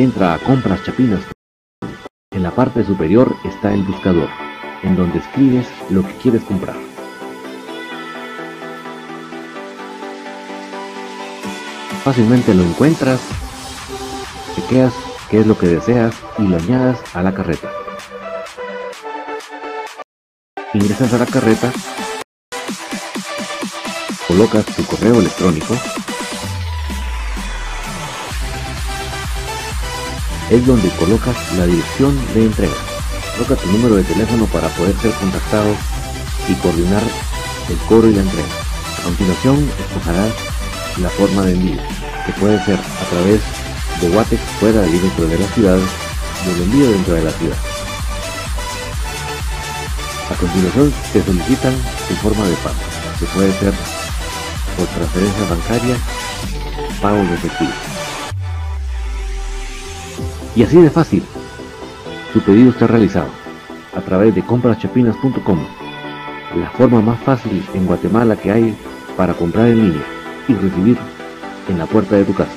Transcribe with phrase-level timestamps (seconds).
[0.00, 1.20] Entra a Compras Chapinas.
[2.30, 4.30] En la parte superior está el buscador,
[4.82, 6.76] en donde escribes lo que quieres comprar.
[12.02, 13.20] Fácilmente lo encuentras,
[14.54, 14.94] chequeas
[15.28, 17.70] qué es lo que deseas y lo añadas a la carreta.
[20.72, 21.70] Ingresas a la carreta,
[24.26, 25.74] colocas tu correo electrónico,
[30.50, 32.74] es donde colocas la dirección de entrega.
[33.36, 35.74] Coloca tu número de teléfono para poder ser contactado
[36.48, 37.02] y coordinar
[37.68, 38.48] el cobro y la entrega.
[38.98, 40.32] A continuación, escogerás
[40.98, 41.80] la forma de envío,
[42.26, 43.40] que puede ser a través
[44.00, 45.78] de Watex fuera y dentro de la ciudad
[46.46, 47.56] y el envío dentro de la ciudad.
[50.30, 51.74] A continuación, te solicitan
[52.08, 52.76] tu forma de pago,
[53.18, 53.72] que puede ser
[54.76, 55.96] por transferencia bancaria,
[57.00, 57.89] pago de efectivo.
[60.56, 61.22] Y así de fácil,
[62.32, 63.30] tu pedido está realizado
[63.94, 65.64] a través de compraschapinas.com,
[66.56, 68.76] la forma más fácil en Guatemala que hay
[69.16, 70.06] para comprar en línea
[70.48, 70.98] y recibir
[71.68, 72.52] en la puerta de tu casa.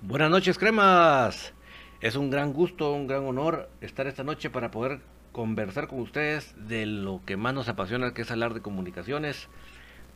[0.00, 1.52] Buenas noches, cremas.
[2.00, 5.00] Es un gran gusto, un gran honor estar esta noche para poder
[5.32, 9.48] conversar con ustedes de lo que más nos apasiona, que es hablar de comunicaciones.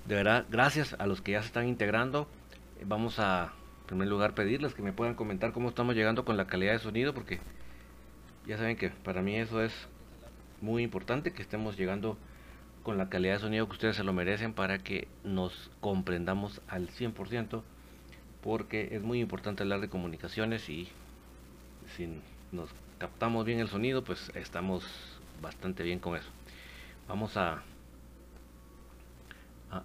[0.06, 2.28] De verdad, gracias a los que ya se están integrando.
[2.82, 3.52] Vamos a,
[3.90, 7.12] primer lugar, pedirles que me puedan comentar cómo estamos llegando con la calidad de sonido,
[7.12, 7.40] porque
[8.46, 9.72] ya saben que para mí eso es
[10.60, 12.16] muy importante, que estemos llegando
[12.84, 16.88] con la calidad de sonido que ustedes se lo merecen para que nos comprendamos al
[16.88, 17.62] 100%,
[18.44, 20.88] porque es muy importante hablar de comunicaciones y
[21.96, 22.20] si
[22.52, 24.84] nos captamos bien el sonido, pues estamos
[25.42, 26.30] bastante bien con eso.
[27.08, 27.64] Vamos a,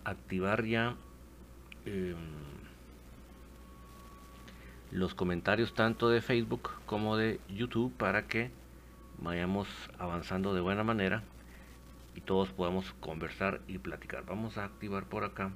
[0.04, 0.96] activar ya
[1.88, 2.16] eh,
[4.96, 8.50] los comentarios tanto de Facebook como de YouTube para que
[9.18, 9.68] vayamos
[10.00, 11.22] avanzando de buena manera
[12.16, 14.26] y todos podamos conversar y platicar.
[14.26, 15.52] Vamos a activar por acá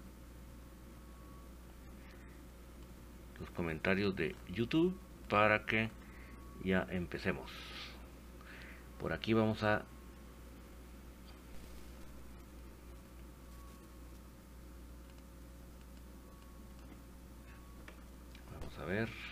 [3.39, 4.93] los comentarios de YouTube
[5.29, 5.89] para que
[6.61, 7.49] ya empecemos.
[8.99, 9.85] Por aquí vamos a
[18.51, 19.28] Vamos a ver.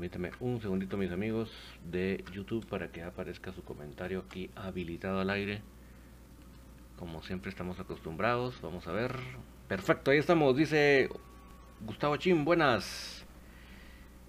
[0.00, 1.50] Permítame un segundito mis amigos
[1.84, 5.60] de YouTube para que aparezca su comentario aquí habilitado al aire.
[6.98, 8.58] Como siempre estamos acostumbrados.
[8.62, 9.14] Vamos a ver.
[9.68, 10.56] Perfecto, ahí estamos.
[10.56, 11.10] Dice
[11.82, 13.26] Gustavo Chim, buenas.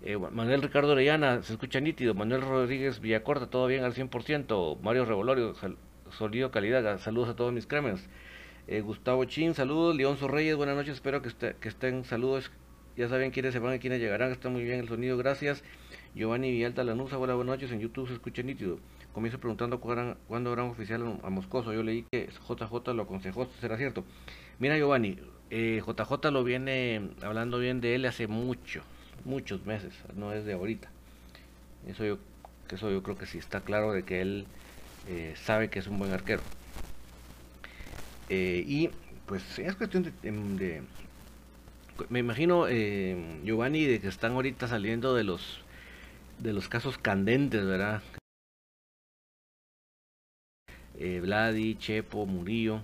[0.04, 2.16] Eh, Manuel Ricardo Orellana, se escucha nítido.
[2.16, 4.78] Manuel Rodríguez Villacorta, todo bien al 100%.
[4.82, 5.78] Mario Revolorio, sal,
[6.10, 7.00] sonido calidad.
[7.00, 8.10] Saludos a todos mis cremes.
[8.68, 9.96] Eh, Gustavo Chin, saludos.
[9.96, 10.96] Leonzo Reyes, buenas noches.
[10.96, 12.52] Espero que, esté, que estén saludos.
[13.02, 14.32] Ya saben quiénes se van y quiénes llegarán.
[14.32, 15.64] Está muy bien el sonido, gracias.
[16.14, 17.72] Giovanni Villalta Lanusa, buenas, buenas noches.
[17.72, 18.78] En YouTube se escucha nítido.
[19.12, 21.74] Comienzo preguntando cuándo, habrá un oficial a Moscoso.
[21.74, 23.50] Yo leí que JJ lo aconsejó.
[23.60, 24.04] ¿Será cierto?
[24.60, 25.18] Mira, Giovanni,
[25.50, 28.84] eh, JJ lo viene hablando bien de él hace mucho,
[29.26, 30.88] muchos meses, no es de ahorita.
[31.88, 32.20] Eso yo,
[32.70, 34.46] eso yo creo que sí está claro de que él
[35.08, 36.44] eh, sabe que es un buen arquero.
[38.30, 38.92] Eh, y
[39.26, 40.84] pues es cuestión de, de
[42.10, 45.62] me imagino eh, Giovanni de que están ahorita saliendo de los
[46.40, 48.02] de los casos candentes, ¿verdad?
[50.98, 52.82] Eh, Vladi, Chepo, Murillo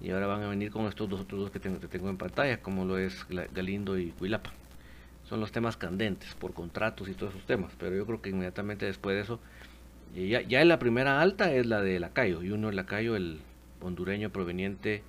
[0.00, 2.60] y ahora van a venir con estos dos otros que tengo, que tengo en pantalla,
[2.60, 4.52] como lo es Galindo y Cuilapa.
[5.24, 8.84] Son los temas candentes por contratos y todos esos temas, pero yo creo que inmediatamente
[8.84, 9.40] después de eso,
[10.14, 13.40] ya, ya en la primera alta es la de Lacayo, y uno es Lacayo, el
[13.80, 15.02] hondureño proveniente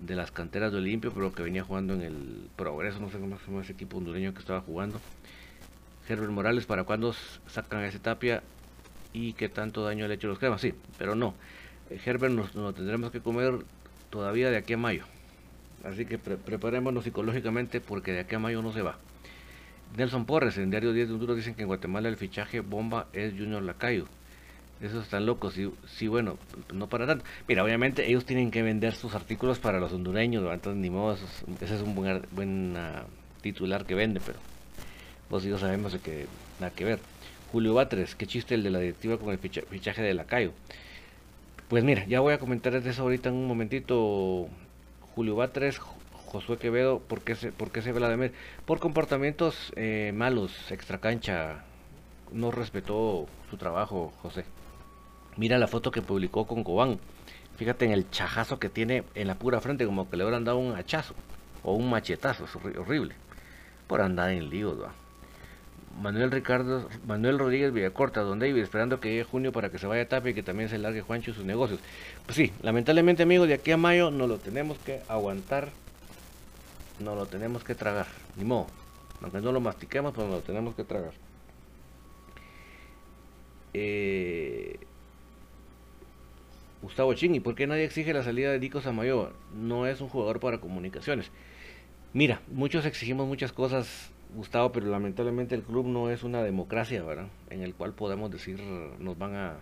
[0.00, 3.38] de las canteras de Olimpio, pero que venía jugando en el Progreso, no sé cómo
[3.38, 5.00] se llama ese equipo hondureño que estaba jugando.
[6.08, 7.14] Herbert Morales, ¿para cuándo
[7.48, 8.42] sacan a ese tapia?
[9.12, 10.60] ¿Y qué tanto daño le ha hecho los cremas?
[10.60, 11.34] Sí, pero no.
[11.90, 13.58] Herbert nos, nos lo tendremos que comer
[14.10, 15.04] todavía de aquí a mayo.
[15.84, 18.98] Así que pre preparémonos psicológicamente porque de aquí a mayo no se va.
[19.96, 23.32] Nelson Porres, en Diario 10 de Honduras dicen que en Guatemala el fichaje bomba es
[23.32, 24.06] Junior Lacayo.
[24.80, 26.36] Esos están locos, sí, sí, bueno,
[26.72, 27.24] no para tanto.
[27.48, 31.74] Mira, obviamente ellos tienen que vender sus artículos para los hondureños, entonces ni modo, ese
[31.74, 32.76] es un buen, buen
[33.40, 34.38] titular que vende, pero
[35.30, 36.26] vos y yo sabemos que
[36.60, 36.98] nada que ver.
[37.52, 40.52] Julio Batres, qué chiste el de la directiva con el fichaje de Lacayo.
[41.68, 44.48] Pues mira, ya voy a comentar de eso ahorita en un momentito.
[45.14, 45.78] Julio Batres,
[46.26, 48.32] Josué Quevedo, ¿por qué se, por qué se Vladimir?
[48.66, 51.64] Por comportamientos eh, malos, extracancha.
[52.30, 54.44] No respetó su trabajo, José.
[55.36, 56.98] Mira la foto que publicó con Cobán.
[57.56, 60.58] Fíjate en el chajazo que tiene en la pura frente, como que le hubieran dado
[60.58, 61.14] un hachazo
[61.62, 63.14] o un machetazo, es horrible.
[63.86, 64.92] Por andar en líos, va.
[66.00, 70.02] Manuel Ricardo, Manuel Rodríguez Villacorta, Don David, esperando que llegue junio para que se vaya
[70.02, 71.80] a Tapia y que también se largue Juancho sus negocios.
[72.26, 75.70] Pues sí, lamentablemente amigos, de aquí a mayo nos lo tenemos que aguantar,
[77.00, 78.66] nos lo tenemos que tragar, ni modo.
[79.22, 81.12] Aunque no lo mastiquemos, pues nos lo tenemos que tragar.
[83.72, 84.78] Eh,
[86.82, 89.32] Gustavo Ching, por qué nadie exige la salida de Nico Samayoa?
[89.54, 91.30] No es un jugador para comunicaciones.
[92.12, 97.28] Mira, muchos exigimos muchas cosas, Gustavo, pero lamentablemente el club no es una democracia, ¿verdad?
[97.50, 99.56] En el cual podemos decir nos van a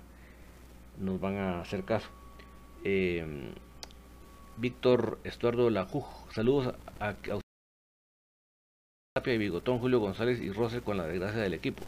[0.99, 2.09] nos van a hacer caso.
[2.85, 3.25] Eh,
[4.57, 7.41] Víctor Estuardo Lajuj, saludos a, a,
[9.15, 11.83] Tapia y Bigotón, Julio González y Rosel con la desgracia del equipo.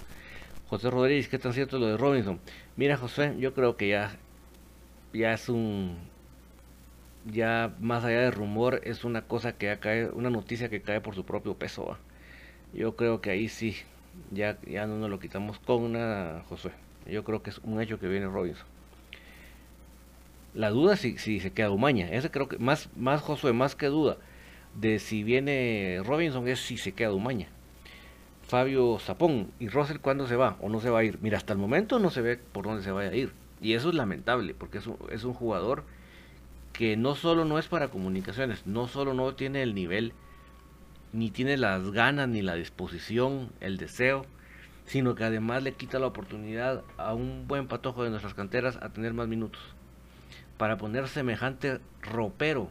[0.68, 2.40] José Rodríguez, ¿qué tan cierto lo de Robinson?
[2.76, 4.18] Mira, José, yo creo que ya
[5.12, 5.96] ya es un
[7.24, 11.00] ya más allá de rumor es una cosa que ya cae una noticia que cae
[11.00, 11.96] por su propio peso
[12.72, 13.76] yo creo que ahí sí
[14.30, 16.72] ya ya no nos lo quitamos con nada Josué.
[17.06, 18.66] Yo creo que es un hecho que viene Robinson.
[20.54, 22.08] La duda si, si se queda Umaña.
[22.10, 24.16] Ese creo que más más Josué más que duda
[24.74, 27.48] de si viene Robinson es si se queda Umaña.
[28.42, 31.52] Fabio Zapón y Russell cuándo se va o no se va a ir mira hasta
[31.52, 33.32] el momento no se ve por dónde se vaya a ir
[33.66, 35.82] y eso es lamentable, porque es un, es un jugador
[36.72, 40.12] que no solo no es para comunicaciones, no solo no tiene el nivel,
[41.12, 44.24] ni tiene las ganas, ni la disposición, el deseo,
[44.84, 48.90] sino que además le quita la oportunidad a un buen patojo de nuestras canteras a
[48.90, 49.60] tener más minutos.
[50.58, 52.70] Para poner semejante ropero.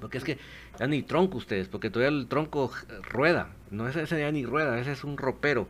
[0.00, 0.38] Porque es que
[0.78, 2.70] ya ni tronco ustedes, porque todavía el tronco
[3.02, 3.48] rueda.
[3.72, 5.66] No es ese ya ni rueda, ese es un ropero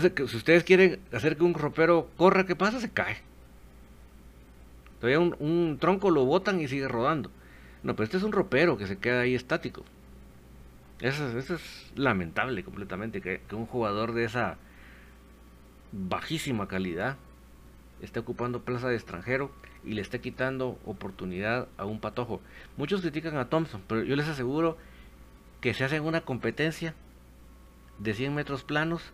[0.00, 2.80] si ustedes quieren hacer que un ropero corra, ¿qué pasa?
[2.80, 3.18] Se cae.
[5.00, 7.30] Todavía un, tronco lo botan y sigue rodando.
[7.82, 9.84] No, pero este es un ropero que se queda ahí estático.
[11.00, 14.56] Eso, eso es lamentable completamente, que, un jugador de esa
[15.92, 17.16] bajísima calidad
[18.00, 19.50] esté ocupando plaza de extranjero
[19.84, 22.40] y le esté quitando oportunidad a un patojo.
[22.76, 24.78] Muchos critican a Thompson, pero yo les aseguro
[25.60, 26.94] que se hacen una competencia
[27.98, 29.12] de 100 metros planos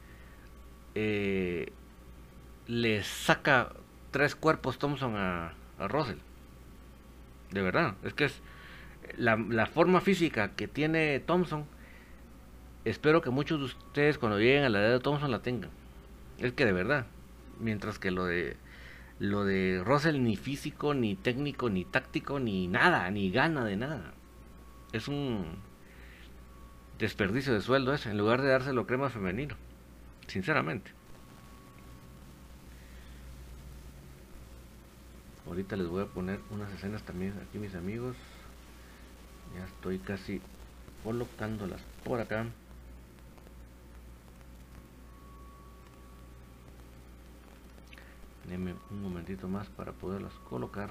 [0.94, 1.72] eh,
[2.66, 3.72] le saca
[4.10, 6.18] tres cuerpos Thompson a, Russell.
[7.50, 8.40] De verdad, es que es
[9.16, 11.64] la, forma física que tiene Thompson.
[12.84, 15.70] Espero que muchos de ustedes cuando lleguen a la edad de Thompson la tengan.
[16.38, 17.06] Es que de verdad,
[17.58, 18.56] mientras que lo de
[19.18, 24.14] lo de Russell ni físico, ni técnico, ni táctico, ni nada, ni gana de nada.
[24.92, 25.44] Es un
[26.98, 29.56] desperdicio de sueldo ese, en lugar de dárselo crema femenino
[30.30, 30.90] sinceramente.
[35.46, 38.16] Ahorita les voy a poner unas escenas también aquí mis amigos.
[39.56, 40.40] Ya estoy casi
[41.02, 42.46] colocándolas por acá.
[48.48, 50.90] Denme un momentito más para poderlas colocar.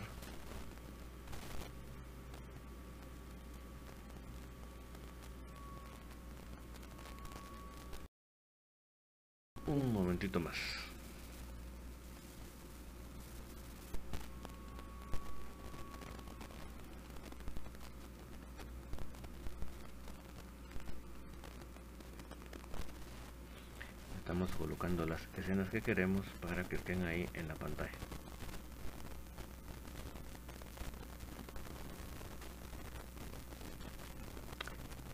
[9.68, 10.56] Un momentito más.
[24.18, 27.90] Estamos colocando las escenas que queremos para que estén ahí en la pantalla.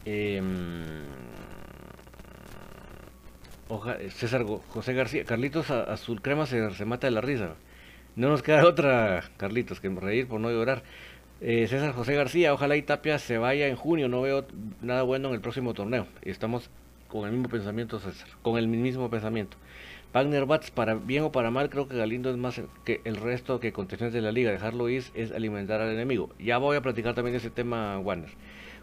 [0.04, 0.42] Eh,
[4.12, 7.56] César José García, Carlitos Azul Crema se, mata de la risa.
[8.16, 10.84] No nos queda otra, Carlitos, que reír por no llorar.
[11.42, 14.46] Eh, César José García, ojalá y Tapia se vaya en junio, no veo
[14.82, 16.08] nada bueno en el próximo torneo.
[16.22, 16.70] Estamos
[17.08, 19.58] con el mismo pensamiento, César, con el mismo pensamiento.
[20.14, 23.60] Wagner Bats, para bien o para mal, creo que Galindo es más que el resto
[23.60, 24.50] que contenciones de la liga.
[24.52, 26.30] Dejarlo ir es alimentar al enemigo.
[26.40, 28.30] Ya voy a platicar también ese tema, Wagner.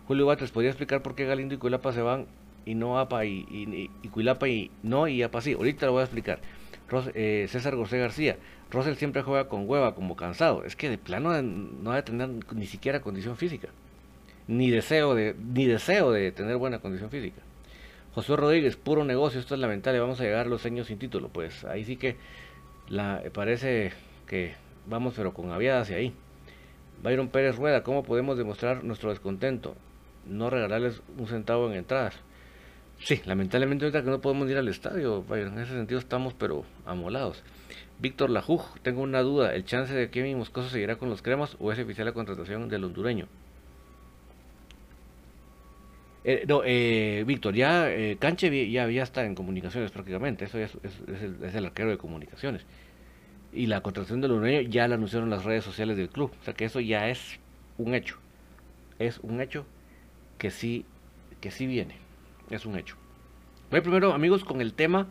[0.06, 2.26] Julio Batres, ¿podría explicar por qué Galindo y Culapa se van
[2.64, 5.52] y no APA y, y, y, Cuilapa y no y APA sí.
[5.54, 6.40] Ahorita lo voy a explicar.
[7.14, 8.38] eh, César José García,
[8.70, 10.64] Rosel siempre juega con hueva, como cansado.
[10.64, 13.68] Es que de plano no debe tener ni siquiera condición física.
[14.48, 17.42] Ni deseo de, ni deseo de tener buena condición física.
[18.14, 21.28] José Rodríguez, puro negocio, esto es lamentable, vamos a llegar a los años sin título.
[21.30, 22.16] Pues ahí sí que
[22.88, 23.92] la, parece
[24.26, 24.54] que
[24.86, 26.14] vamos pero con aviada hacia ahí.
[27.02, 29.76] Byron Pérez Rueda, ¿cómo podemos demostrar nuestro descontento?
[30.26, 32.14] No regalarles un centavo en entradas.
[33.04, 37.42] Sí, lamentablemente ahorita que no podemos ir al estadio, en ese sentido estamos pero amolados.
[37.98, 41.56] Víctor Lajuj, tengo una duda, ¿el chance de que Kevin Moscoso seguirá con los cremas
[41.58, 43.26] o es oficial la contratación del hondureño?
[46.24, 50.70] Eh, no, eh, Víctor, ya eh, Canche ya, ya está en comunicaciones prácticamente, eso es,
[50.84, 52.64] es, el, arquero de comunicaciones.
[53.52, 56.54] Y la contratación del hondureño ya la anunciaron las redes sociales del club, o sea
[56.54, 57.40] que eso ya es
[57.78, 58.18] un hecho,
[59.00, 59.66] es un hecho
[60.38, 60.84] que sí,
[61.40, 62.01] que sí viene
[62.50, 62.96] es un hecho.
[63.70, 65.08] Voy primero, amigos, con el tema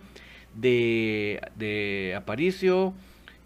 [0.54, 2.94] de, de Aparicio,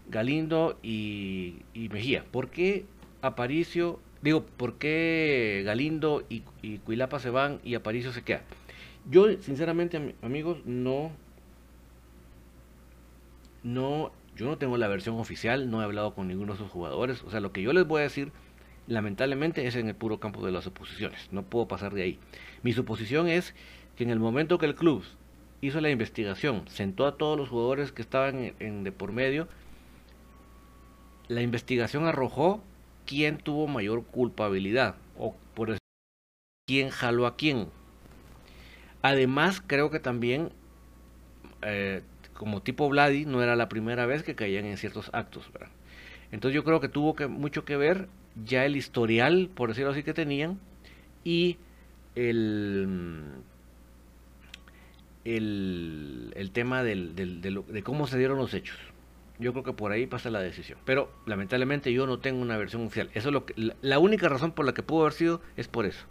[0.08, 2.24] Galindo y, Mejía.
[2.30, 2.84] ¿Por qué
[3.22, 8.42] Aparicio, digo, por qué Galindo y, y Cuilapa se van y Aparicio se queda?
[9.08, 11.12] Yo, sinceramente, amigos, no,
[13.62, 17.22] no, yo no tengo la versión oficial, no he hablado con ninguno de esos jugadores.
[17.24, 18.32] O sea, lo que yo les voy a decir,
[18.86, 21.28] lamentablemente, es en el puro campo de las suposiciones.
[21.32, 22.18] No puedo pasar de ahí.
[22.62, 23.54] Mi suposición es
[23.96, 25.04] que en el momento que el club
[25.60, 29.48] hizo la investigación, sentó a todos los jugadores que estaban en, de por medio,
[31.28, 32.62] la investigación arrojó
[33.04, 35.78] quién tuvo mayor culpabilidad o por eso
[36.66, 37.68] quién jaló a quién.
[39.02, 40.50] Además, creo que también,
[41.62, 42.02] eh,
[42.34, 45.50] como tipo Vladi, no era la primera vez que caían en ciertos actos.
[46.32, 48.08] Entonces yo creo que tuvo que, mucho que ver
[48.44, 50.58] ya el historial, por decirlo así, que tenían
[51.24, 51.56] y
[52.14, 53.42] el
[55.26, 58.78] el, tema de, cómo se dieron los hechos.
[59.38, 60.78] Yo creo que por ahí pasa la decisión.
[60.84, 63.10] Pero lamentablemente yo no tengo una versión oficial.
[63.12, 65.84] Eso es lo que, la, única razón por la que pudo haber sido es por
[65.84, 66.06] eso.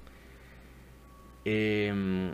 [1.45, 2.33] Em,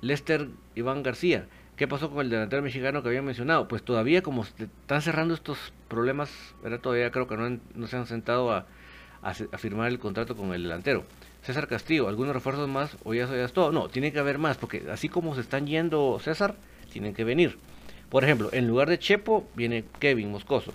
[0.00, 1.48] Lester Iván García.
[1.82, 3.66] ¿Qué pasó con el delantero mexicano que había mencionado?
[3.66, 5.58] Pues todavía como están cerrando estos
[5.88, 6.30] problemas,
[6.80, 8.66] todavía creo que no, se han sentado a,
[9.58, 11.02] firmar el contrato con el delantero.
[11.42, 13.72] César Castillo, ¿algunos refuerzos más o ya es todo?
[13.72, 16.54] No, tiene que haber más, porque así como se están yendo César,
[16.92, 17.58] tienen que venir.
[18.10, 20.72] Por ejemplo, en lugar de Chepo viene Kevin Moscoso.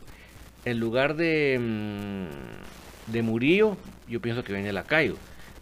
[0.66, 3.78] En lugar de, mm, de Murillo,
[4.10, 5.16] yo pienso que viene Lacayo.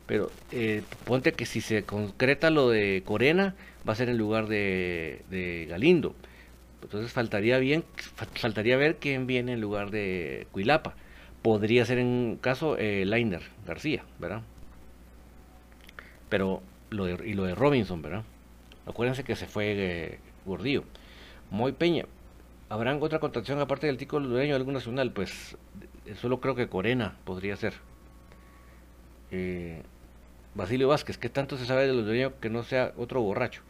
[0.06, 3.56] Pero eh, ponte que si se concreta lo de Corena,
[3.88, 6.16] va a ser en lugar de, de Galindo.
[6.84, 7.84] Entonces faltaría bien,
[8.36, 10.96] faltaría ver quién viene en lugar de Cuilapa
[11.46, 13.06] podría ser en caso eh,
[13.68, 14.42] García, ¿verdad?
[16.28, 18.24] Pero lo de, y lo de Robinson, ¿verdad?
[18.88, 20.86] Acuérdense que se fue eh, Gordillo.
[21.52, 22.06] Muy Peña,
[22.68, 25.12] ¿habrán otra contratación aparte del título dueño de algún nacional?
[25.12, 25.56] Pues
[26.20, 27.76] solo creo que Corena podría ser.
[29.30, 29.84] Eh,
[30.56, 33.62] Basilio Vázquez, ¿qué tanto se sabe de los dueños que no sea otro borracho?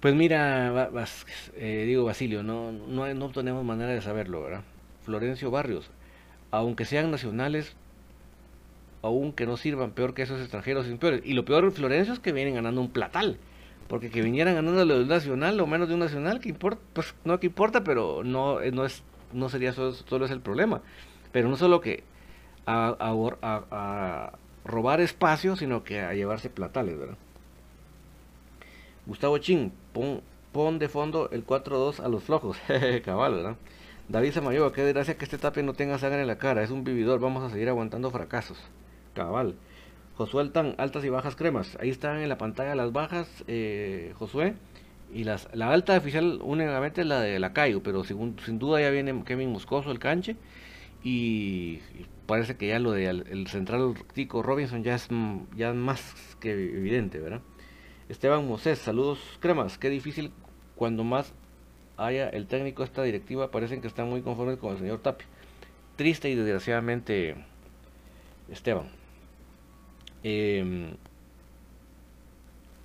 [0.00, 4.62] Pues mira, Vázquez, eh, digo Basilio, no, no, no tenemos manera de saberlo, ¿verdad?
[5.04, 5.90] Florencio Barrios,
[6.50, 7.76] aunque sean nacionales,
[9.02, 11.20] aunque no sirvan peor que esos extranjeros peores.
[11.24, 13.38] Y lo peor, Florencio, es que vienen ganando un platal.
[13.86, 17.14] Porque que vinieran ganando de un nacional o menos de un nacional, que importa, pues
[17.24, 20.82] no que importa, pero no, eh, no es, no sería solo, solo es el problema.
[21.32, 22.02] Pero no solo que
[22.66, 24.32] a, a,
[24.68, 27.16] robar espacio, sino que a llevarse platales, ¿verdad?
[29.06, 30.20] Gustavo Chin, pon,
[30.52, 32.58] pon de fondo el 4-2 a los flojos,
[33.04, 33.56] cabal, ¿verdad?
[34.08, 36.84] David Samayoa, qué desgracia que este tape no tenga sangre en la cara, es un
[36.84, 38.58] vividor, vamos a seguir aguantando fracasos.
[39.14, 39.54] Cabal.
[40.16, 41.76] Josué Altán, altas y bajas cremas.
[41.80, 44.54] Ahí están en la pantalla las bajas, eh, Josué.
[45.12, 48.80] Y las, la alta oficial únicamente es la de la Cayo, pero sin, sin duda
[48.80, 50.36] ya viene Kevin Moscoso, el canche.
[51.02, 51.80] Y,
[52.26, 55.08] parece que ya lo del el central Tico Robinson ya es
[55.56, 57.40] ya más que evidente, ¿verdad?
[58.08, 59.78] Esteban Mosés, saludos cremas.
[59.78, 60.32] Qué difícil
[60.76, 61.32] cuando más
[61.96, 65.26] haya el técnico, esta directiva, parecen que están muy conformes con el señor Tapia.
[65.96, 67.36] Triste y desgraciadamente,
[68.50, 68.88] Esteban.
[70.22, 70.94] Eh,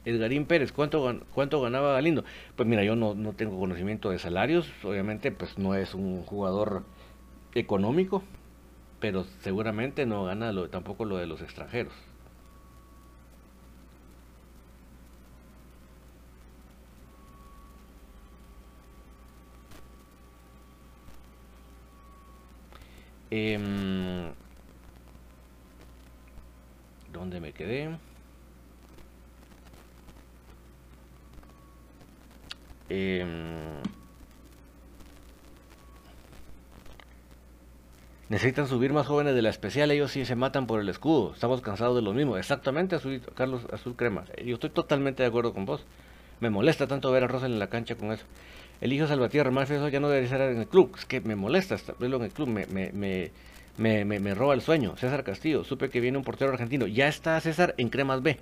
[0.05, 2.25] Edgarín Pérez, ¿cuánto, ¿cuánto ganaba Galindo?
[2.55, 6.83] Pues mira, yo no, no tengo conocimiento de salarios, obviamente pues no es un jugador
[7.55, 8.23] económico,
[8.99, 11.93] pero seguramente no gana lo, tampoco lo de los extranjeros.
[23.31, 23.57] Eh,
[27.07, 27.97] ¿Dónde me quedé?
[32.89, 33.25] Eh,
[38.33, 41.33] Necesitan subir más jóvenes de la especial, ellos sí se matan por el escudo.
[41.35, 42.35] Estamos cansados de lo mismo.
[42.35, 44.23] Exactamente, azul, Carlos Azul Crema.
[44.43, 45.85] Yo estoy totalmente de acuerdo con vos.
[46.39, 48.25] Me molesta tanto ver a Rosel en la cancha con eso.
[48.81, 50.95] El hijo Salvatierra, más eso ya no debería estar en el club.
[50.97, 52.47] Es que me molesta verlo en el club.
[52.47, 52.91] Me, me,
[53.77, 54.97] me, me, me roba el sueño.
[54.97, 56.87] César Castillo, supe que viene un portero argentino.
[56.87, 58.39] Ya está César en Cremas B.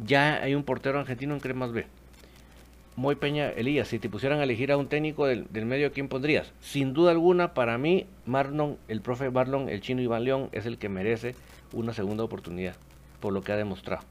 [0.00, 1.86] Ya hay un portero argentino en Cremas B.
[2.96, 6.54] Muy Peña Elías, si te pusieran a elegir a un técnico del, medio, quién pondrías?
[6.60, 10.78] Sin duda alguna, para mí, Marlon, el profe Marlon, el chino Iván León, es el
[10.78, 11.34] que merece
[11.74, 12.74] una segunda oportunidad,
[13.20, 14.02] por lo que ha demostrado.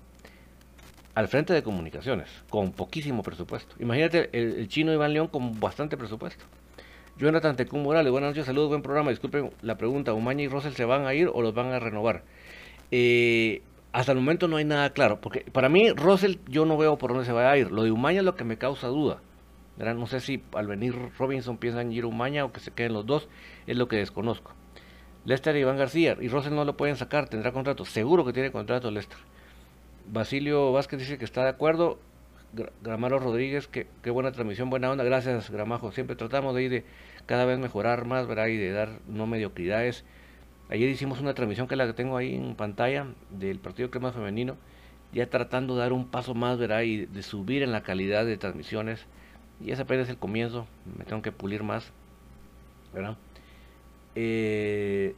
[1.16, 3.76] Al frente de comunicaciones, con poquísimo presupuesto.
[3.80, 6.46] Imagínate el, chino Iván León con bastante presupuesto.
[7.18, 9.10] Jonathan Tecún Morales, buenas noches, saludos, buen programa.
[9.10, 12.24] Disculpen la pregunta, ¿Umaña y Rosel se van a ir o los van a renovar?
[12.92, 13.64] Eh,
[13.96, 17.12] hasta el momento no hay nada claro, porque para mí Russell yo no veo por
[17.12, 17.72] dónde se va a ir.
[17.72, 19.22] Lo de Umaña es lo que me causa duda.
[19.78, 23.06] No sé si al venir Robinson piensan ir a Umaña o que se queden los
[23.06, 23.30] dos,
[23.66, 24.54] es lo que desconozco.
[25.24, 27.86] Lester y Iván García, y Russell no lo pueden sacar, tendrá contrato.
[27.86, 29.18] Seguro que tiene contrato Lester.
[30.08, 31.98] Basilio Vázquez dice que está de acuerdo.
[32.82, 35.06] Gramaro Rodríguez, que, qué buena transmisión, buena onda.
[35.06, 35.94] Gracias, Gramajo.
[35.94, 36.86] Siempre tratamos de ir de
[37.28, 38.48] cada vez mejorar más, ¿verdad?
[38.48, 40.04] Y de dar no mediocridades.
[40.70, 44.58] Ayer hicimos una transmisión que la tengo ahí en pantalla del partido Crema Femenino,
[45.14, 46.82] ya tratando de dar un paso más, ¿verdad?
[46.82, 49.06] Y de subir en la calidad de transmisiones.
[49.64, 51.92] Y ese apenas es el comienzo, me tengo que pulir más,
[52.94, 53.18] ¿verdad?
[54.16, 55.16] Eh,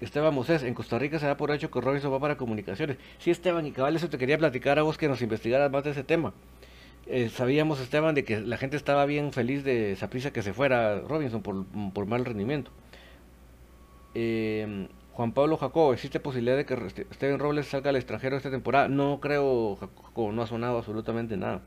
[0.00, 2.96] Esteban Moses, en Costa Rica se da por hecho que Robinson va para comunicaciones.
[3.18, 5.90] Sí, Esteban, y cabal, eso te quería platicar a vos que nos investigaras más de
[5.90, 6.32] ese tema.
[7.12, 10.52] Eh, sabíamos, Esteban, de que la gente estaba bien feliz de esa prisa que se
[10.52, 12.70] fuera Robinson por, mal rendimiento.
[14.14, 16.76] Eh, Juan Pablo Jacobo, ¿existe posibilidad de que
[17.12, 18.86] Steven Robles salga al extranjero esta temporada?
[18.86, 21.62] No creo, Jacobo, no ha sonado absolutamente nada.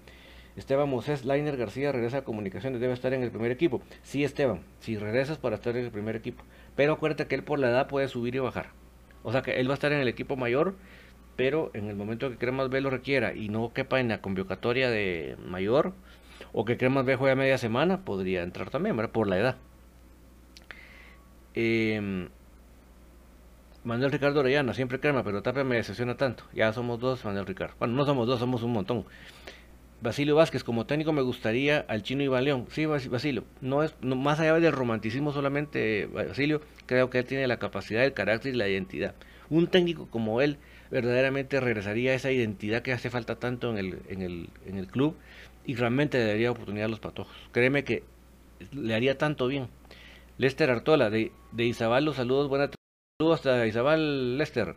[0.55, 3.81] Esteban Moses Lainer García regresa a comunicaciones, debe estar en el primer equipo.
[4.01, 6.45] Sí, Esteban, si regresas para estar en el primer equipo.
[6.77, 8.69] Pero acuérdate que él por la edad puede subir y bajar.
[9.23, 10.75] O sea que él va a estar en el equipo mayor
[11.35, 14.89] pero en el momento que Cremas B lo requiera y no quepa en la convocatoria
[14.89, 15.93] de mayor,
[16.51, 19.11] o que Cremas B juegue media semana, podría entrar también, ¿verdad?
[19.11, 19.57] Por la edad.
[21.55, 22.29] Em,
[23.83, 26.45] Manuel Ricardo Orellana, siempre crema, pero Tapia me decepciona tanto.
[26.53, 27.75] Ya somos dos, Manuel Ricardo.
[27.79, 29.05] Bueno, no somos dos, somos un montón.
[30.01, 32.65] Basilio Vázquez, como técnico me gustaría al chino Iván León.
[32.69, 37.57] Sí, Basilio, no es más allá del romanticismo solamente, Basilio, creo que él tiene la
[37.57, 39.15] capacidad, el carácter y la identidad.
[39.49, 40.57] Un técnico como él
[40.93, 44.85] verdaderamente regresaría a esa identidad que hace falta tanto en el, en el, en el
[44.85, 45.15] club
[45.65, 47.35] y realmente le daría oportunidad a los patojos.
[47.51, 48.03] Créeme que
[48.71, 49.69] le haría tanto bien.
[50.37, 52.69] Lester Artola, de, de Izabal, los saludos, buenas
[53.19, 54.75] saludos hasta Izabal Lester.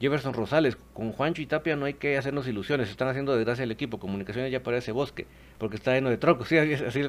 [0.00, 3.72] Jefferson Rosales, con Juancho y Tapia no hay que hacernos ilusiones, están haciendo desgracia el
[3.72, 5.26] equipo, comunicaciones ya parece bosque,
[5.58, 7.02] porque está lleno de trocos, sí, así,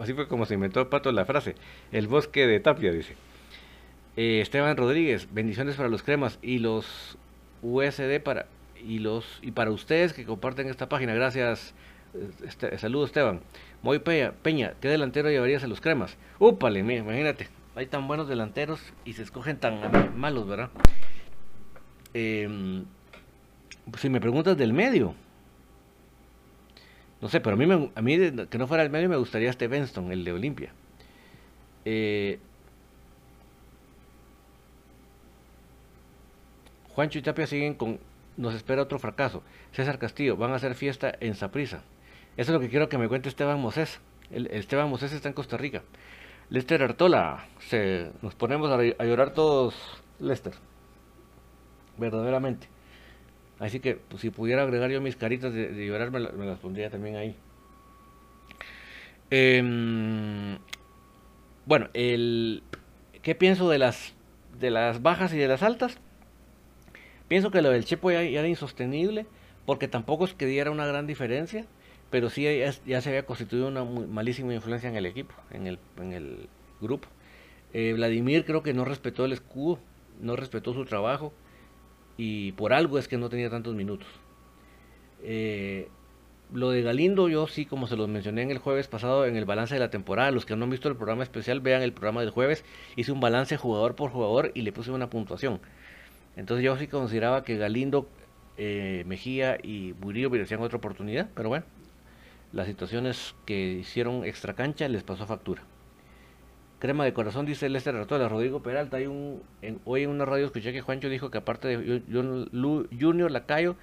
[0.00, 1.54] así, fue como se inventó Pato la frase,
[1.92, 3.14] el bosque de Tapia, dice.
[4.16, 7.16] Eh, Esteban Rodríguez, bendiciones para los cremas y los
[7.62, 8.46] USD para
[8.84, 11.14] y los y para ustedes que comparten esta página.
[11.14, 11.74] Gracias.
[12.44, 13.40] Este, saludos Esteban.
[13.82, 16.16] Muy Peña, Peña, ¿qué delantero llevarías a los cremas?
[16.38, 20.70] Úpale, imagínate, hay tan buenos delanteros y se escogen tan malos, ¿verdad?
[22.14, 22.84] Em,
[23.98, 25.14] si me preguntas del medio,
[27.20, 28.18] no sé, pero a mí, a mí
[28.50, 30.72] que no fuera el medio me gustaría este Benston, el de Olimpia.
[31.84, 32.38] Eh,
[36.94, 37.98] Juancho y Tapia siguen con.
[38.36, 39.42] Nos espera otro fracaso.
[39.72, 41.82] César Castillo, van a hacer fiesta en Saprisa.
[42.36, 44.00] Eso es lo que quiero que me cuente Esteban Mosés.
[44.30, 45.82] El, Esteban Mosés está en Costa Rica.
[46.48, 49.74] Lester Artola, se, nos ponemos a, llorar todos,
[50.18, 50.54] Lester.
[51.98, 52.68] Verdaderamente.
[53.58, 57.16] Así que pues, si pudiera agregar yo mis caritas de, llorar, me, las pondría también
[57.16, 57.36] ahí.
[59.30, 60.58] Em,
[61.64, 62.62] bueno, el,
[63.22, 64.14] ¿qué pienso de las,
[64.58, 65.98] de las bajas y de las altas?
[67.32, 69.24] Pienso que lo del Chepo ya, era insostenible,
[69.64, 71.64] porque tampoco es que diera una gran diferencia,
[72.10, 72.42] pero sí
[72.84, 76.48] ya, se había constituido una malísima influencia en el equipo, en el,
[76.82, 77.08] grupo.
[77.72, 79.78] Eh, Vladimir creo que no respetó el escudo,
[80.20, 81.32] no respetó su trabajo,
[82.18, 84.08] y por algo es que no tenía tantos minutos.
[85.22, 85.88] Eh,
[86.52, 89.46] lo de Galindo, yo sí, como se los mencioné en el jueves pasado en el
[89.46, 92.20] balance de la temporada, los que no han visto el programa especial, vean el programa
[92.20, 92.62] del jueves,
[92.94, 95.62] hice un balance jugador por jugador y le puse una puntuación.
[96.36, 98.08] Entonces yo sí consideraba que Galindo,
[98.56, 101.64] eh, Mejía y Murillo merecían otra oportunidad, pero bueno,
[102.52, 105.62] las situaciones que hicieron extra cancha les pasó factura.
[106.78, 108.96] Crema de corazón, dice Lester Ratola, Rodrigo Peralta.
[108.96, 109.42] Hay un,
[109.84, 112.02] hoy en una radio escuché que Juancho dijo que aparte de
[113.00, 113.76] Junior Lacayo,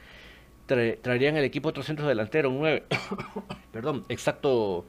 [0.65, 2.83] traerían el equipo otro centro delantero, un 9.
[3.71, 4.85] Perdón, exacto.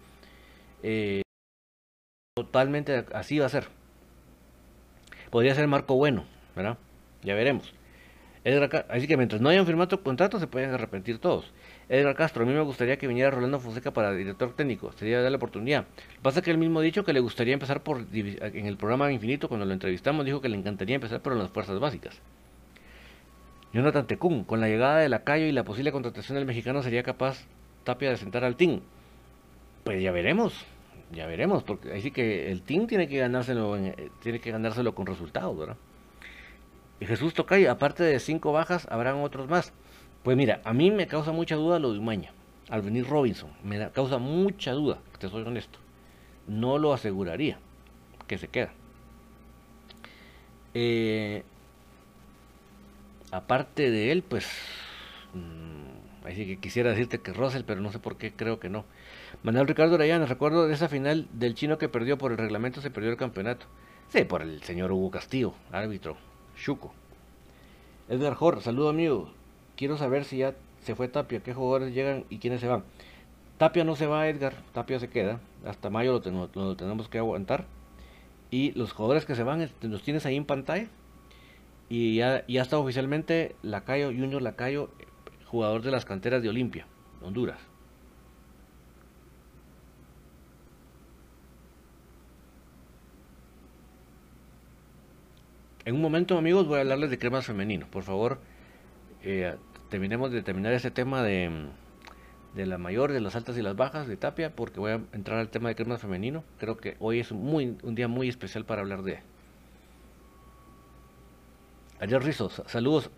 [0.82, 1.22] Eh,
[2.34, 3.68] totalmente así va a ser.
[5.30, 6.24] Podría ser Marco Bueno,
[6.56, 6.78] ¿verdad?
[7.22, 7.72] Ya veremos.
[8.88, 11.52] así que mientras no hayan firmado contrato se pueden arrepentir todos.
[11.88, 15.30] Edgar Castro, a mí me gustaría que viniera Rolando Fonseca para director técnico, sería darle
[15.30, 15.80] la oportunidad.
[15.80, 18.66] Lo que pasa es que él mismo ha dicho que le gustaría empezar por en
[18.66, 22.20] el programa Infinito, cuando lo entrevistamos, dijo que le encantaría empezar por las fuerzas básicas.
[23.72, 27.44] Jonathan Tecún, con la llegada de Lacayo y la posible contratación del mexicano, ¿sería capaz
[27.84, 28.80] Tapia de sentar al team?
[29.84, 30.54] Pues ya veremos,
[31.12, 34.94] ya veremos, porque ahí sí que el team tiene que ganárselo, eh, tiene que ganárselo
[34.94, 35.76] con resultados, ¿verdad?
[37.00, 39.72] Y Jesús Tocayo, aparte de cinco bajas, habrán otros más.
[40.22, 42.30] Pues mira, a mí me causa mucha duda lo de Umaña.
[42.68, 45.78] Al venir Robinson, me causa mucha duda, te soy honesto.
[46.46, 47.58] No lo aseguraría
[48.26, 48.70] que se queda.
[50.74, 51.42] Eh,
[53.32, 54.46] aparte de él, pues.
[55.34, 58.84] Mmm, así que quisiera decirte que Russell, pero no sé por qué creo que no.
[59.42, 62.90] Manuel Ricardo Arayana, recuerdo de esa final del chino que perdió por el reglamento, se
[62.90, 63.66] perdió el campeonato.
[64.10, 66.16] Sí, por el señor Hugo Castillo, árbitro,
[66.62, 66.92] Chuco.
[68.08, 69.30] Edgar Jor, saludo amigo
[69.80, 72.84] quiero saber si ya se fue Tapia, qué jugadores llegan y quiénes se van.
[73.56, 77.64] Tapia no se va, Edgar, Tapia se queda, hasta mayo lo, tenemos que aguantar.
[78.50, 80.86] Y los jugadores que se van este, los tienes ahí en pantalla.
[81.88, 84.90] Y ya, ya está oficialmente Lacayo, Junior Lacayo,
[85.46, 86.86] jugador de las canteras de Olimpia,
[87.22, 87.69] Honduras.
[95.90, 97.88] En un momento, amigos, voy a hablarles de cremas femenino.
[97.90, 98.38] Por favor,
[99.24, 99.56] eh,
[99.88, 101.50] terminemos de terminar ese tema de,
[102.54, 105.48] la mayor, de las altas y las bajas de Tapia, porque voy a entrar al
[105.48, 106.44] tema de crema femenino.
[106.60, 109.18] Creo que hoy es un día muy especial para hablar de.
[111.98, 113.10] Ayer Rizos, saludos.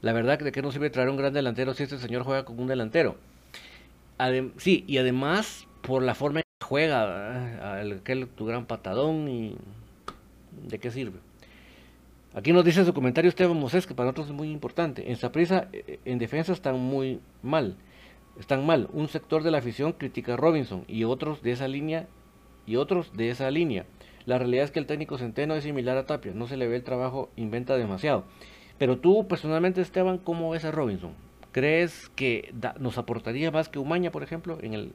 [0.00, 2.58] La verdad de que no sirve traer un gran delantero si este señor juega con
[2.58, 3.18] un delantero.
[4.56, 9.58] sí, y además por la forma en que juega, aquel tu gran patadón y
[10.66, 11.18] de qué sirve.
[12.36, 15.08] Aquí nos dice su comentario Esteban Moses, que para nosotros es muy importante.
[15.08, 17.76] En Saprisa, eh, en defensa están muy mal.
[18.40, 18.88] Están mal.
[18.92, 22.08] Un sector de la afición critica a Robinson y otros de esa línea
[22.66, 23.86] y otros de esa línea.
[24.26, 26.74] La realidad es que el técnico Centeno es similar a Tapia, no se le ve
[26.74, 28.24] el trabajo, inventa demasiado.
[28.78, 31.12] Pero tú personalmente, Esteban, ¿cómo ves a Robinson?
[31.52, 34.58] ¿Crees que nos aportaría más que Umaña, por ejemplo?
[34.60, 34.92] En el,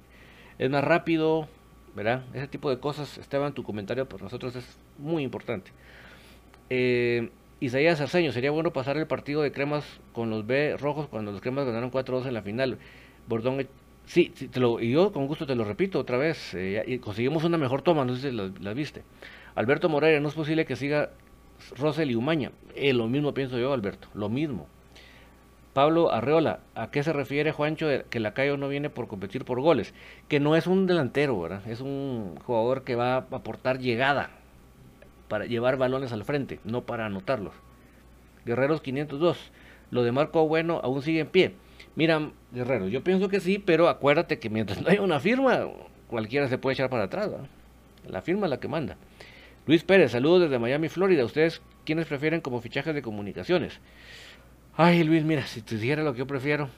[0.57, 1.47] es más rápido,
[1.95, 2.25] ¿verdad?
[2.33, 5.71] Ese tipo de cosas, Esteban, tu comentario para nosotros es muy importante.
[6.69, 7.29] Eh,
[7.61, 11.41] Isaías Arceño, sería bueno pasar el partido de cremas con los B rojos cuando los
[11.41, 12.77] cremas ganaron 4-2 en la final.
[13.27, 13.67] Bordón,
[14.05, 16.53] sí, te lo, y yo con gusto te lo repito otra vez.
[16.53, 19.03] Eh, y conseguimos una mejor toma, no sé si las, viste.
[19.55, 21.09] Alberto Moreira, no es posible que siga
[21.75, 22.51] Rosel y Umaña.
[22.75, 24.67] Eh, lo mismo pienso yo, Alberto, lo mismo.
[25.73, 29.59] Pablo Arreola, ¿a qué se refiere Juancho de que Lacayo no viene por competir por
[29.59, 29.93] goles?
[30.27, 31.67] Que no es un delantero, ¿verdad?
[31.67, 34.31] Es un jugador que va a aportar llegada,
[35.29, 37.53] para llevar balones al frente, no para anotarlos.
[38.45, 39.37] Guerreros 502.
[39.91, 41.53] Lo de Marco Bueno aún sigue en pie.
[41.95, 45.67] Mira, Guerreros, yo pienso que sí, pero acuérdate que mientras no haya una firma,
[46.07, 47.29] cualquiera se puede echar para atrás.
[48.07, 48.97] La firma es la que manda.
[49.65, 51.23] Luis Pérez, saludos desde Miami, Florida.
[51.23, 53.79] ¿Ustedes quiénes prefieren como fichajes de comunicaciones?
[54.75, 56.69] Ay, Luis, mira, si te dijera lo que yo prefiero,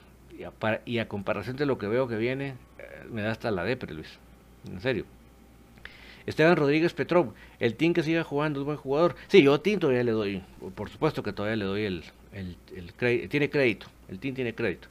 [0.85, 3.93] y a, comparación de lo que veo que viene, eh, me da hasta la depre,
[3.93, 4.19] Luis.
[4.67, 5.05] En serio.
[6.25, 9.15] Esteban Rodríguez Petrov, el team que siga jugando es buen jugador.
[9.27, 10.43] Sí, yo a Team todavía le doy,
[10.75, 12.03] por supuesto que todavía le doy el,
[12.33, 14.87] el, crédito, tiene crédito, el team tiene crédito.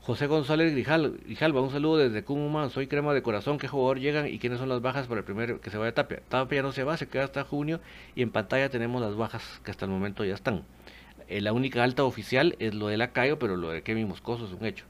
[0.00, 4.28] José González Grijal, Grijalva, un saludo desde Cumuma, soy crema de corazón, qué jugador llegan
[4.28, 6.22] y quiénes son las bajas para el primer que se vaya a Tapia.
[6.28, 7.80] Tapia no se va, se queda hasta junio
[8.14, 10.62] y en pantalla tenemos las bajas que hasta el momento ya están.
[11.28, 14.52] Eh, la única alta oficial es lo de Lacayo, pero lo de Kevin Moscoso es
[14.52, 14.84] un hecho.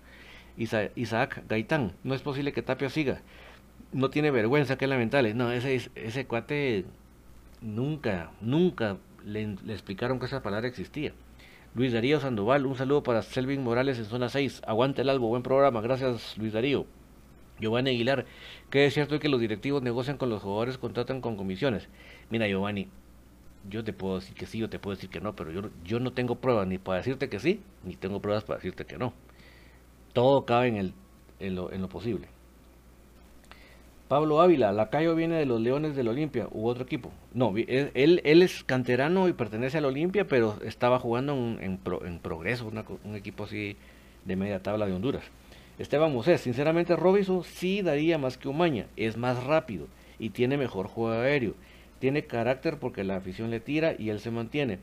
[0.59, 3.22] Isaac Gaitán, no es posible que Tapia siga
[3.92, 5.35] no tiene vergüenza, que lamentable.
[5.35, 6.85] No, ese, ese cuate
[7.61, 11.12] nunca, nunca le, explicaron que esa palabra existía.
[11.75, 14.62] Luis Darío Sandoval, un saludo para Selvin Morales en zona 6.
[14.66, 16.87] Aguante el albo, buen programa, gracias Luis Darío.
[17.59, 18.27] Giovanni Aguilar,
[18.70, 21.88] que es cierto que los directivos negocian con los jugadores, contratan con comisiones.
[22.31, 22.88] Mira, Giovanni,
[23.68, 26.01] yo te puedo decir que sí, yo te puedo decir que no, pero yo, yo
[26.01, 29.14] no tengo pruebas ni para decirte que sí, ni tengo pruebas para decirte que no.
[30.12, 30.94] Todo cabe en, el,
[31.40, 32.29] en, lo, en lo posible.
[34.09, 37.11] Pablo Ávila, Lacayo viene de los Leones del Olimpia u otro equipo.
[37.35, 41.79] No, él, es canterano y pertenece al Olimpia, pero estaba jugando en,
[42.23, 42.71] Progreso,
[43.05, 43.77] un equipo así
[44.25, 45.25] de media tabla de Honduras.
[45.79, 49.88] Esteban Mosés, sinceramente Robinson sí daría más que Umaña, es más rápido
[50.19, 51.55] y tiene mejor juego aéreo.
[51.99, 54.79] Tiene carácter porque la afición le tira y él se mantiene,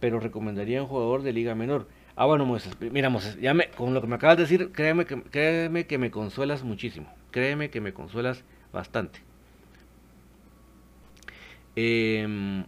[0.00, 1.86] pero recomendaría un jugador de liga menor.
[2.16, 5.04] Ah, bueno, Moses, mira Moses, ya me, con lo que me acabas de decir, créeme
[5.04, 9.20] que, créeme que me consuelas muchísimo, créeme que me consuelas bastante.
[11.76, 12.64] Em,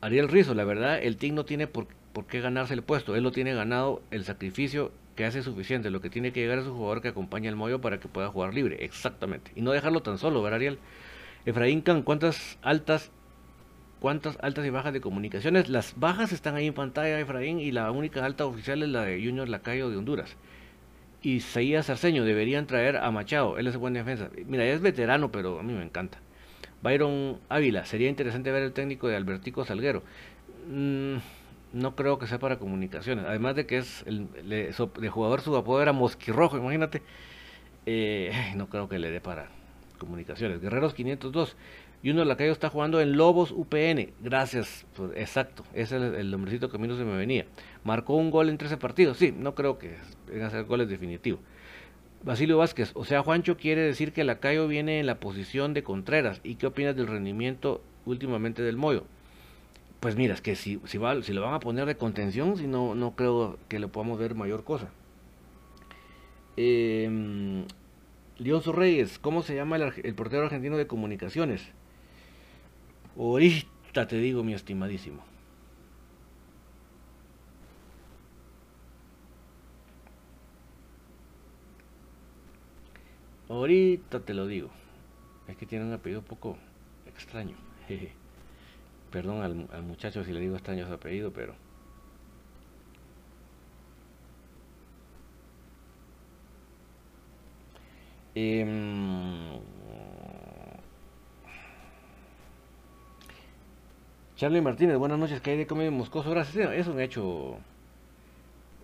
[0.00, 3.16] Ariel Rizo, la verdad, el TIC no tiene por, por, qué ganarse el puesto.
[3.16, 5.90] Él lo tiene ganado el sacrificio que hace suficiente.
[5.90, 8.28] Lo que tiene que llegar es un jugador que acompañe al Moyo para que pueda
[8.28, 8.84] jugar libre.
[8.84, 9.50] Exactamente.
[9.56, 10.78] Y no dejarlo tan solo, ¿verdad, Ariel?
[11.44, 13.10] Efraín Can, ¿cuántas altas
[14.00, 15.68] cuántas altas y bajas de comunicaciones.
[15.68, 19.22] Las bajas están ahí en pantalla, Efraín, y la única alta oficial es la de
[19.22, 20.36] Junior Lacayo de Honduras.
[21.22, 24.30] Seguía Sarceño, deberían traer a Machado, él es buena defensa.
[24.46, 26.18] Mira, es veterano, pero a mí me encanta.
[26.82, 30.02] Byron Ávila, sería interesante ver el técnico de Albertico Salguero.
[30.68, 31.16] Mm,
[31.72, 34.28] no creo que sea para comunicaciones, además de que es el,
[35.10, 37.02] jugador su apodo era Mosquirrojo, imagínate.
[37.86, 39.48] Eh, no creo que le dé para
[39.98, 40.60] comunicaciones.
[40.60, 41.56] Guerreros 502,
[42.02, 44.12] y uno de Lacayo está jugando en Lobos UPN.
[44.20, 45.64] Gracias, pues, exacto.
[45.74, 47.46] Ese es el, nombrecito que a mí no se me venía.
[47.82, 49.18] Marcó un gol en 13 partidos.
[49.18, 49.96] Sí, no creo que
[50.28, 51.40] vengan a ser goles definitivos.
[52.22, 56.40] Basilio Vázquez, o sea, Juancho quiere decir que Lacayo viene en la posición de Contreras.
[56.44, 59.04] ¿Y qué opinas del rendimiento últimamente del Moyo?
[59.98, 62.68] Pues mira, es que si, si, va, si lo van a poner de contención, si
[62.68, 64.88] no, no creo que le podamos ver mayor cosa.
[66.56, 67.64] Eh,
[68.38, 71.72] Leonzo Reyes, ¿cómo se llama el, el portero argentino de comunicaciones?
[73.18, 75.24] Ahorita te digo, mi estimadísimo.
[83.48, 84.70] Ahorita te lo digo.
[85.48, 86.56] Es que tiene un apellido un poco
[87.06, 87.56] extraño.
[89.10, 91.54] Perdón al, muchacho si le digo extraño su apellido, pero...
[98.34, 99.58] Eh,
[104.38, 106.30] Charlie Martínez, buenas noches, ¿qué hay de comer moscoso?
[106.30, 107.56] Gracias, es un hecho,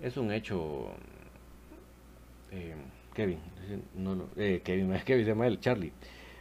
[0.02, 0.88] es un hecho,
[2.50, 2.74] eh,
[3.14, 3.38] Kevin,
[3.96, 5.92] no, no, eh, Kevin, Kevin se llama él, Charlie.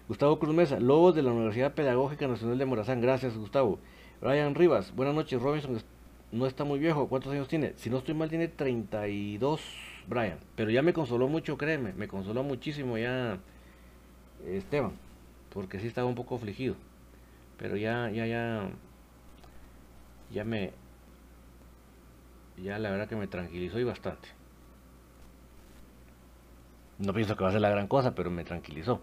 [0.07, 3.77] Gustavo Cruz Mesa, Lobos de la Universidad Pedagógica Nacional de Morazán, gracias Gustavo.
[4.19, 5.77] Ryan Rivas, buenas noches, Robinson
[6.31, 7.73] no está muy viejo, ¿cuántos años tiene?
[7.75, 9.61] Si no estoy mal, tiene 32,
[10.07, 13.37] Brian, pero ya me consoló mucho, créeme, me consoló muchísimo ya
[14.47, 14.93] Esteban,
[15.53, 16.73] porque sí estaba un poco afligido,
[17.59, 18.71] pero ya, ya, ya
[20.31, 20.71] ya me
[22.57, 24.29] ya la verdad que me tranquilizó y bastante
[26.99, 29.01] no pienso que va a ser la gran cosa pero me tranquilizó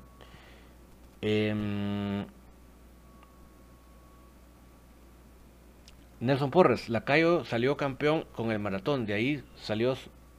[1.23, 2.25] eh,
[6.21, 9.97] Nelson Porres Lacayo salió campeón con el maratón de ahí salió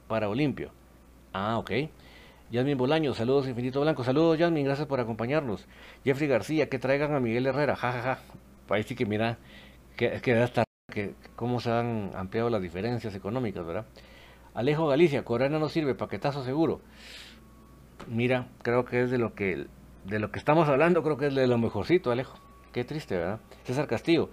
[0.08, 0.70] para Olimpio
[1.32, 1.70] ah ok
[2.52, 5.66] Yasmin Bolaño, saludos Infinito Blanco, saludos Yasmin, gracias por acompañarnos.
[6.04, 8.16] Jeffrey García, que traigan a Miguel Herrera, jajaja.
[8.16, 8.22] Ja,
[8.68, 8.74] ja.
[8.74, 9.38] Ahí sí que mira,
[9.96, 13.86] que, que estar que cómo se han ampliado las diferencias económicas, ¿verdad?
[14.54, 16.80] Alejo Galicia, Corena no sirve, paquetazo seguro.
[18.06, 19.66] Mira, creo que es de lo que
[20.04, 22.38] de lo que estamos hablando, creo que es de lo mejorcito, Alejo.
[22.72, 23.40] Qué triste, ¿verdad?
[23.64, 24.30] César Castillo,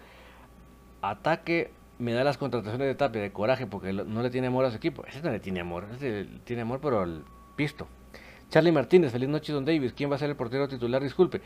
[1.01, 4.71] ataque me da las contrataciones de Tapia de coraje porque no le tiene amor a
[4.71, 5.05] su equipo.
[5.05, 7.23] Ese no le tiene amor, ese tiene amor pero al
[7.55, 7.87] pisto.
[8.49, 9.93] Charlie Martínez, feliz noche Don Davis.
[9.93, 11.03] ¿Quién va a ser el portero titular?
[11.03, 11.41] Disculpe.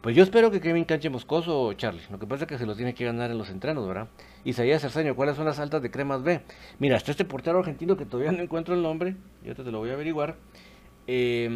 [0.00, 2.02] Pues yo espero que Kevin canche Moscoso, Charlie.
[2.10, 4.08] Lo que pasa es que se lo tiene que ganar en los entrenos, ¿verdad?
[4.44, 6.42] Isaías Cerceño, ¿cuáles son las altas de cremas B?
[6.78, 9.16] Mira, está este portero argentino que todavía no encuentro el nombre.
[9.44, 10.36] Yo te lo voy a averiguar.
[11.08, 11.48] Eh,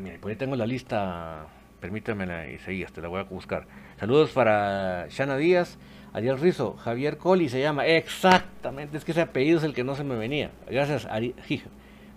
[0.00, 1.46] mira, por ahí tengo la lista.
[1.80, 3.66] Permítame, Isaías, te la voy a buscar.
[4.00, 5.78] Saludos para Shana Díaz,
[6.14, 7.86] Ariel Rizo, Javier Coli se llama.
[7.86, 10.50] Exactamente, es que ese apellido es el que no se me venía.
[10.68, 11.34] Gracias, Ari,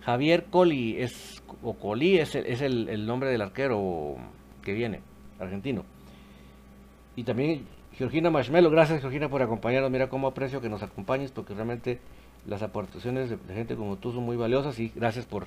[0.08, 4.16] Javier Coli es, o Coli es, el, es el, nombre del arquero
[4.62, 5.02] que viene,
[5.38, 5.84] argentino.
[7.14, 9.90] Y también Georgina Marshmello, gracias Georgina por acompañarnos.
[9.90, 12.00] Mira cómo aprecio que nos acompañes porque realmente
[12.46, 15.46] las aportaciones de, gente como tú son muy valiosas y gracias por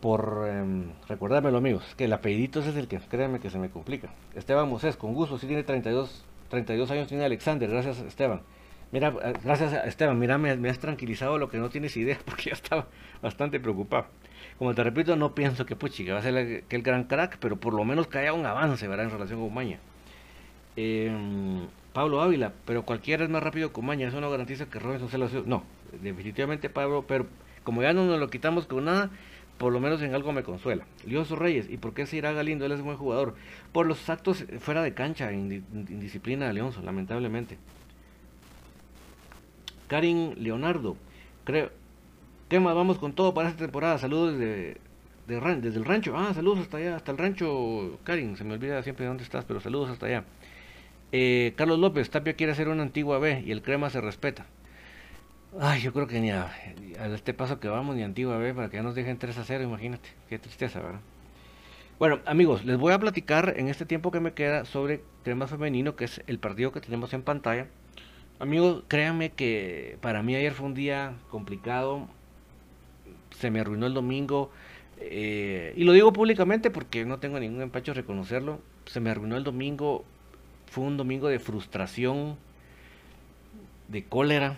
[0.00, 0.64] por eh,
[1.06, 4.08] recordármelo amigos, que el apellidito es el que créanme que se me complica.
[4.34, 8.40] Esteban Moses, con gusto, sí tiene 32, 32 años, tiene Alexander, gracias Esteban.
[8.94, 12.52] Mira, eh, gracias Esteban, mira, me, has tranquilizado lo que no tienes idea, porque ya
[12.52, 12.86] estaba
[13.20, 14.06] bastante preocupado.
[14.56, 17.02] Como te repito, no pienso que Puchi que va a ser el, que el gran
[17.02, 19.06] crack, pero por lo menos que haya un avance, ¿verdad?
[19.06, 19.80] En relación con Maña.
[20.76, 25.08] Em, Pablo Ávila, pero cualquiera es más rápido que Maña, eso no garantiza que Robinson
[25.08, 25.64] sea la No,
[26.00, 27.26] definitivamente Pablo, pero
[27.64, 29.10] como ya no nos lo quitamos con nada,
[29.58, 30.86] por lo menos en algo me consuela.
[31.04, 32.64] Lioso Reyes, ¿y por qué se irá Galindo?
[32.64, 33.34] Él es un buen jugador.
[33.72, 37.58] Por los actos fuera de cancha, indisciplina de Leonzo, lamentablemente.
[39.88, 40.96] Karin Leonardo.
[41.44, 41.70] Creo.
[42.48, 42.74] ¿Qué más?
[42.74, 43.98] Vamos con todo para esta temporada.
[43.98, 44.76] Saludos desde,
[45.26, 46.16] desde el rancho.
[46.16, 47.98] Ah, saludos hasta allá, hasta el rancho.
[48.04, 50.24] Karin, se me olvida siempre dónde estás, pero saludos hasta allá.
[51.12, 54.46] Eh, Carlos López, Tapia quiere hacer una antigua B y el crema se respeta.
[55.60, 56.50] Ay, yo creo que ni a,
[56.98, 59.44] a este paso que vamos, ni Antigua B, para que ya nos dejen 3 a
[59.44, 60.08] 0, imagínate.
[60.28, 61.00] Qué tristeza, ¿verdad?
[62.00, 65.94] Bueno, amigos, les voy a platicar en este tiempo que me queda sobre Crema Femenino,
[65.94, 67.68] que es el partido que tenemos en pantalla.
[68.40, 72.08] Amigos, créanme que para mí ayer fue un día complicado.
[73.30, 74.50] Se me arruinó el domingo.
[74.98, 78.60] Eh, y lo digo públicamente porque no tengo ningún empacho a reconocerlo.
[78.86, 80.04] Se me arruinó el domingo.
[80.66, 82.36] Fue un domingo de frustración,
[83.88, 84.56] de cólera.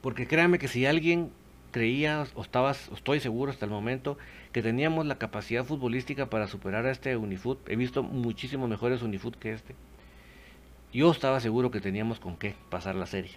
[0.00, 1.30] Porque créanme que si alguien
[1.72, 4.16] creía o estaba, estoy seguro hasta el momento,
[4.52, 7.68] que teníamos la capacidad futbolística para superar a este Unifoot.
[7.68, 9.74] He visto muchísimos mejores Unifoot que este.
[10.92, 13.32] Yo estaba seguro que teníamos con qué pasar la serie.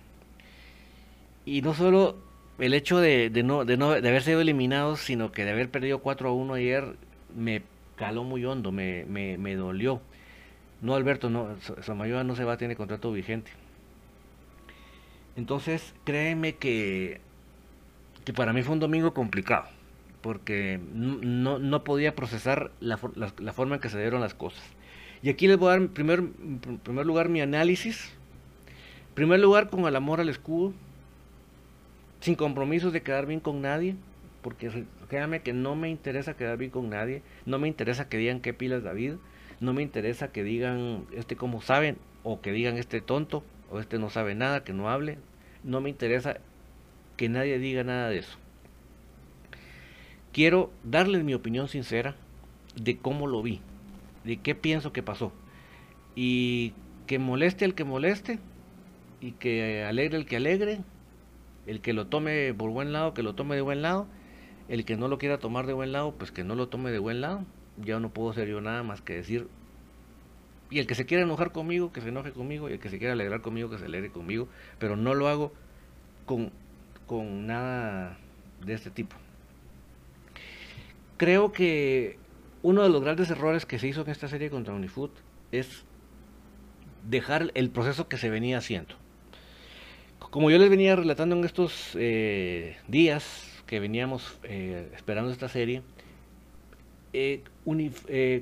[1.45, 2.18] Y no solo
[2.60, 6.34] el hecho de, no, de, haber sido eliminados, sino que de haber perdido 4 a
[6.34, 6.95] 1 ayer,
[7.36, 7.64] me
[7.95, 10.02] caló muy hondo, me, me, me dolió.
[10.82, 13.52] No, Alberto, no, Samayoa no se va a tener contrato vigente.
[15.36, 17.22] Entonces, créeme que,
[18.26, 19.68] que para mí fue un domingo complicado,
[20.22, 24.62] porque no, no podía procesar la, forma en que se dieron las cosas.
[25.22, 26.24] Y aquí les voy a dar en primer,
[26.84, 28.11] primer lugar mi análisis.
[29.09, 30.74] En primer lugar, con el amor al escudo,
[32.22, 33.95] sin compromisos de quedar bien con nadie,
[34.41, 38.39] porque créanme que no me interesa quedar bien con nadie, no me interesa que digan
[38.39, 39.15] qué pilas David,
[39.59, 43.99] no me interesa que digan este como saben, o que digan este tonto, o este
[43.99, 45.17] no sabe nada, que no hable,
[45.63, 46.38] no me interesa
[47.17, 48.38] que nadie diga nada de eso.
[50.32, 52.15] Quiero darles mi opinión sincera
[52.76, 53.61] de cómo lo vi,
[54.24, 55.32] de qué pienso que pasó.
[56.15, 56.74] Y
[57.07, 58.39] que moleste al que moleste,
[59.22, 60.80] y que alegre el que alegre,
[61.67, 64.07] el que lo tome por buen lado, que lo tome de buen lado,
[64.67, 66.99] el que no lo quiera tomar de buen lado, pues que no lo tome de
[66.99, 67.43] buen lado.
[67.84, 69.47] Ya no puedo ser yo nada más que decir.
[70.70, 72.99] Y el que se quiera enojar conmigo, que se enoje conmigo, y el que se
[72.99, 74.47] quiera alegrar conmigo, que se alegre conmigo,
[74.78, 75.51] pero no lo hago
[76.26, 76.51] con,
[77.07, 78.17] con nada
[78.63, 79.15] de este tipo.
[81.17, 82.17] Creo que
[82.62, 85.12] uno de los grandes errores que se hizo en esta serie contra Unifoot
[85.51, 85.86] es
[87.07, 88.95] dejar el proceso que se venía haciendo.
[90.20, 95.82] Como yo les venía relatando en estos eh, días que veníamos eh, esperando esta serie,
[97.14, 97.43] eh,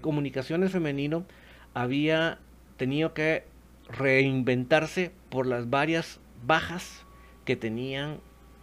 [0.01, 1.26] Comunicaciones Femenino
[1.74, 2.39] había
[2.76, 3.45] tenido que
[3.88, 7.05] reinventarse por las varias bajas
[7.45, 8.20] que tenían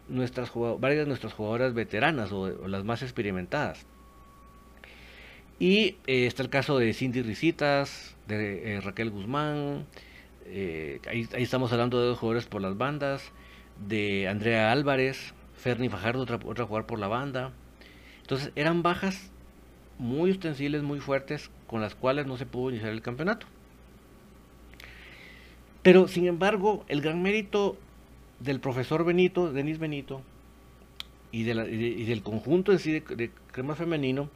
[0.08, 3.86] nuestras varias de nuestras jugadoras veteranas o las más experimentadas.
[5.58, 9.86] Y eh, está el caso de Cindy Risitas, de eh, Raquel Guzmán,
[10.46, 13.32] eh, ahí, estamos hablando de dos jugadores por las bandas,
[13.86, 17.52] de Andrea Álvarez, Ferni Fajardo, otra, otra por la banda.
[18.22, 19.30] Entonces eran bajas
[19.98, 23.46] muy ostensibles, muy fuertes, con las cuales no se pudo iniciar el campeonato.
[25.82, 27.76] Pero sin embargo, el gran mérito
[28.40, 30.22] del profesor Benito, Denis Benito,
[31.30, 34.30] y, de de, del conjunto en sí de, de crema femenino,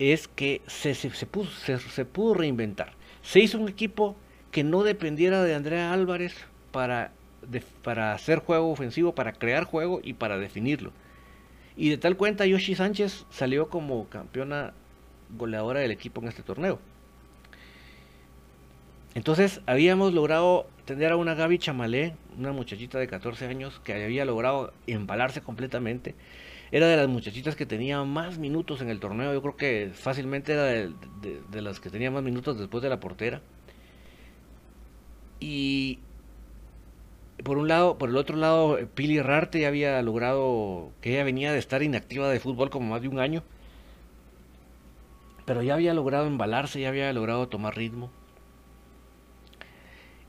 [0.00, 2.94] es que se, se, pudo reinventar.
[3.22, 4.16] Se hizo un equipo
[4.50, 6.34] que no dependiera de Andrea Álvarez
[6.72, 7.12] para,
[7.84, 10.90] para hacer juego ofensivo, para crear juego y para definirlo.
[11.76, 14.72] Y de tal cuenta, Yoshi Sánchez salió como campeona
[15.36, 16.78] goleadora del equipo en este torneo.
[19.14, 24.24] Entonces habíamos logrado tener a una Gaby Chamalé, una muchachita de 14 años que había
[24.24, 26.14] logrado embalarse completamente.
[26.72, 29.32] Era de las muchachitas que tenía más minutos en el torneo.
[29.32, 33.42] Yo creo que fácilmente era de, las que tenía más minutos después de la portera.
[35.40, 35.98] Y
[37.42, 41.52] por un lado, por el otro lado, Pili Rarte ya había logrado que ella venía
[41.52, 43.42] de estar inactiva de fútbol como más de un año.
[45.46, 48.10] Pero ya había logrado embalarse, ya había logrado tomar ritmo.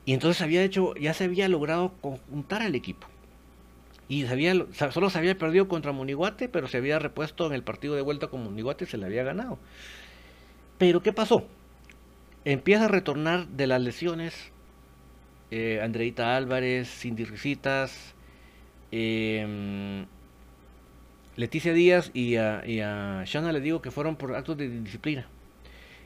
[0.05, 3.10] Y entonces había hecho, ya se había logrado conjuntar al equipo.
[4.11, 4.25] Y
[4.91, 8.27] solo se había perdido contra Moniguate, pero se había repuesto en el partido de vuelta
[8.27, 9.57] con Moniguate y se le había ganado.
[10.77, 11.47] Pero ¿qué pasó?
[12.43, 14.51] Empieza a retornar de las lesiones
[15.49, 18.13] eh, Andreita Álvarez, Cindy Risitas,
[18.91, 20.05] eh,
[21.37, 25.25] Leticia Díaz y a, y a Shana le digo que fueron por actos de disciplina.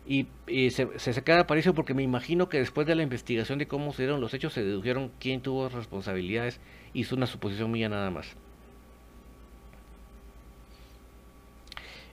[0.07, 0.27] Y,
[0.69, 4.03] se, se, queda Aparicio porque me imagino que después de la investigación de cómo se
[4.03, 6.59] dieron los hechos se dedujeron quién tuvo responsabilidades.
[6.95, 8.25] Hizo una suposición mía nada más.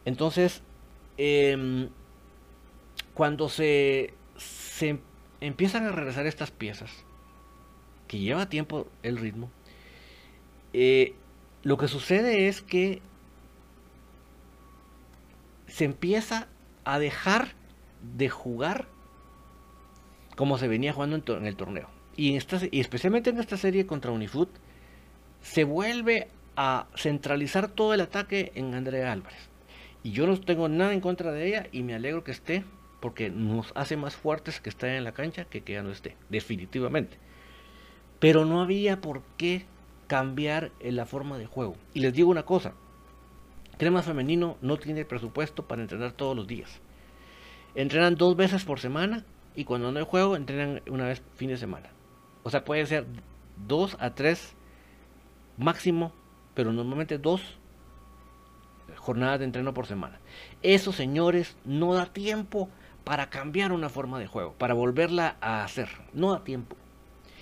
[0.05, 0.62] Entonces,
[1.16, 1.89] eh,
[3.14, 4.99] cuando se, se
[5.41, 6.91] empiezan a regresar estas piezas,
[8.09, 9.51] que lleva tiempo el ritmo,
[10.72, 11.14] eh,
[11.62, 13.01] lo que sucede es que
[15.66, 16.49] se empieza
[16.85, 17.55] a dejar
[18.16, 18.89] de jugar
[20.37, 21.89] como se venía jugando en, el torneo.
[22.16, 24.51] Y, esta, y, especialmente en esta serie contra Unifoot,
[25.43, 29.49] se vuelve a centralizar todo el ataque en Andrea Álvarez.
[30.03, 32.64] Y yo no tengo nada en contra de ella y me alegro que esté,
[33.01, 36.16] porque nos hace más fuertes que esté en la cancha que que ya no esté,
[36.28, 37.18] definitivamente.
[38.18, 39.66] Pero no había por qué
[40.07, 41.76] cambiar la forma de juego.
[41.95, 42.74] Y les digo una cosa,
[43.78, 46.80] Crema Femenino no tiene presupuesto para entrenar todos los días.
[47.74, 49.24] Entrenan dos veces por semana
[49.57, 51.90] y cuando no hay juego entrenan una vez fin de semana.
[52.43, 53.07] O sea, puede ser
[53.66, 54.55] dos a tres
[55.57, 56.12] máximo,
[56.55, 57.59] pero normalmente dos
[58.96, 60.18] jornadas de entreno por semana.
[60.62, 62.68] Eso, señores, no da tiempo
[63.05, 65.88] para cambiar una forma de juego, para volverla a hacer.
[66.12, 66.76] No da tiempo.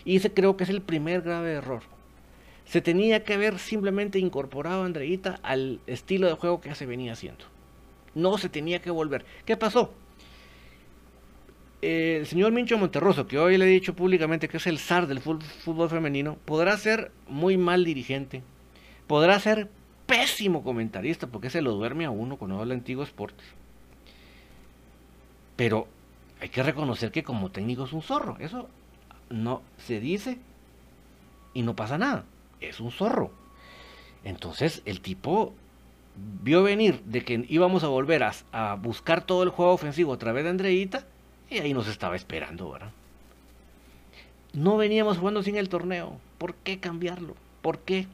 [0.04, 1.82] Y ese creo que es el primer grave error.
[2.64, 7.12] Se tenía que haber simplemente incorporado a Andreita al estilo de juego que se venía
[7.12, 7.44] haciendo.
[8.14, 9.24] No se tenía que volver.
[9.44, 9.92] ¿Qué pasó?
[11.82, 15.20] El señor Mincho Monterroso, que hoy le he dicho públicamente que es el zar del
[15.20, 18.42] fútbol femenino, podrá ser muy mal dirigente,
[19.06, 19.68] podrá ser
[20.06, 23.44] pésimo comentarista, porque se lo duerme a uno cuando habla antiguo Sports.
[25.56, 25.86] Pero
[26.40, 28.36] hay que reconocer que como técnico es un zorro.
[28.40, 28.68] Eso
[29.28, 30.38] no se dice
[31.54, 32.24] y no pasa nada.
[32.60, 33.30] Es un zorro.
[34.24, 35.54] Entonces el tipo
[36.42, 40.18] vio venir de que íbamos a volver a, a buscar todo el juego ofensivo a
[40.18, 41.06] través de Andreita
[41.50, 42.92] y ahí nos estaba esperando, ¿verdad?
[44.52, 46.18] No veníamos jugando sin el torneo.
[46.38, 47.34] ¿Por qué cambiarlo?
[47.60, 48.06] ¿Por qué?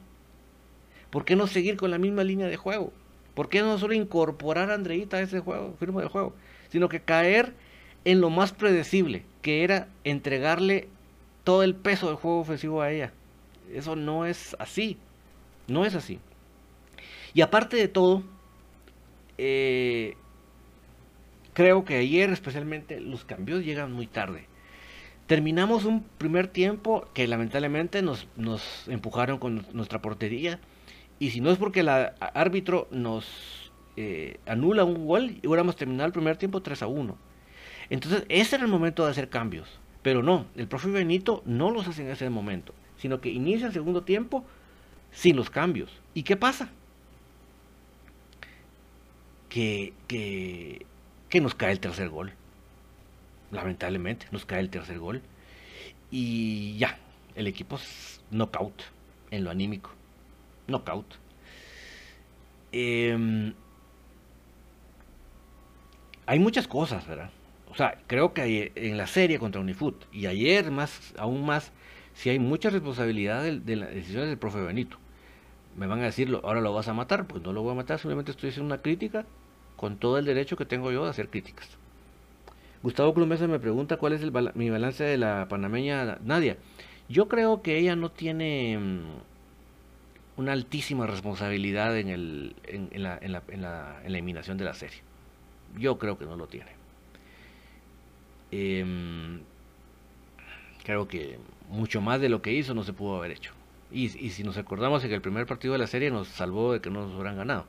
[1.09, 2.91] ¿Por qué no seguir con la misma línea de juego?
[3.33, 6.33] ¿Por qué no solo incorporar a Andreita a ese juego, firma de juego?
[6.69, 7.53] Sino que caer
[8.03, 10.87] en lo más predecible, que era entregarle
[11.43, 13.13] todo el peso del juego ofensivo a ella.
[13.71, 14.97] Eso no es así.
[15.67, 16.19] No es así.
[17.33, 18.23] Y aparte de todo,
[19.37, 20.15] eh,
[21.57, 24.45] Creo que ayer especialmente los cambios llegan muy tarde.
[25.25, 30.59] Terminamos un primer tiempo que lamentablemente nos, nos empujaron con nuestra portería.
[31.17, 36.13] Y si no es porque el árbitro nos eh, anula un gol, hubiéramos terminado el
[36.13, 37.17] primer tiempo 3 a 1.
[37.89, 39.67] Entonces ese era el momento de hacer cambios.
[40.03, 43.73] Pero no, el profe Benito no los hace en ese momento, sino que inicia el
[43.73, 44.45] segundo tiempo
[45.11, 45.89] sin los cambios.
[46.13, 46.69] ¿Y qué pasa?
[49.49, 50.85] Que, que
[51.29, 52.33] que nos cae el tercer gol.
[53.51, 55.21] Lamentablemente, nos cae el tercer gol.
[56.11, 56.97] Y ya,
[57.35, 58.83] el equipo es knockout
[59.31, 59.91] en lo anímico.
[60.67, 61.05] Knockout.
[62.71, 63.53] Em,
[66.25, 67.31] hay muchas cosas, ¿verdad?
[67.69, 71.71] O sea, creo que en la serie contra Unifoot y ayer más, aún más,
[72.13, 74.97] si hay mucha responsabilidad de, de las decisiones del profe Benito.
[75.75, 77.99] Me van a decir, ahora lo vas a matar, pues no lo voy a matar,
[77.99, 79.25] simplemente estoy haciendo una crítica
[79.77, 81.69] con todo el derecho que tengo yo de hacer críticas.
[82.83, 84.21] Gustavo Cruz me pregunta cuál es
[84.55, 86.57] mi balance de la panameña Nadia.
[87.09, 93.31] Yo creo que ella no tiene mm, una altísima responsabilidad en, el, en, la, en,
[93.31, 94.99] la, en, la, eliminación de la serie.
[95.77, 96.71] Yo creo que no lo tiene.
[98.51, 99.41] Em,
[100.83, 103.53] creo que mucho más de lo que hizo no se pudo haber hecho.
[103.91, 106.73] Y, y si nos acordamos en que el primer partido de la serie nos salvó
[106.73, 107.65] de que no nos hubieran ganado.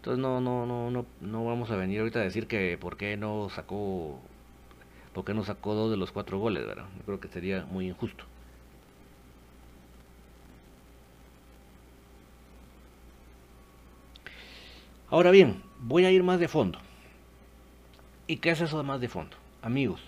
[0.00, 3.18] Entonces no, no, no, no, no vamos a venir ahorita a decir que por qué
[3.18, 4.18] no sacó,
[5.12, 6.86] por qué no sacó dos de los cuatro goles, ¿verdad?
[6.96, 8.24] Yo creo que sería muy injusto.
[15.10, 16.78] Ahora bien, voy a ir más de fondo.
[18.26, 19.36] ¿Y qué es eso de más de fondo?
[19.60, 20.00] Amigos,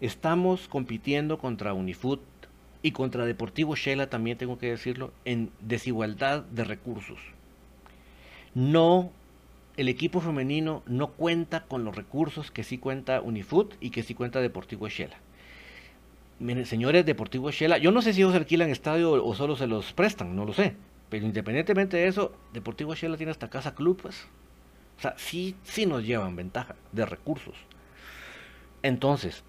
[0.00, 2.22] estamos compitiendo contra Unifoot
[2.80, 7.18] y contra Deportivo Shela, también tengo que decirlo, en desigualdad de recursos
[8.54, 9.12] no,
[9.76, 14.14] el equipo femenino no cuenta con los recursos que sí cuenta Unifoot y que sí
[14.14, 15.18] cuenta Deportivo Shela.
[16.64, 20.34] Señores, Deportivo Shela, yo no sé si ellos alquilan estadio o solo se los prestan,
[20.34, 20.74] no lo sé.
[21.10, 24.26] Pero independientemente de eso, Deportivo Shela tiene hasta casa club, pues.
[24.96, 27.54] O sea, sí, sí nos llevan ventaja de recursos.
[28.82, 29.44] Entonces,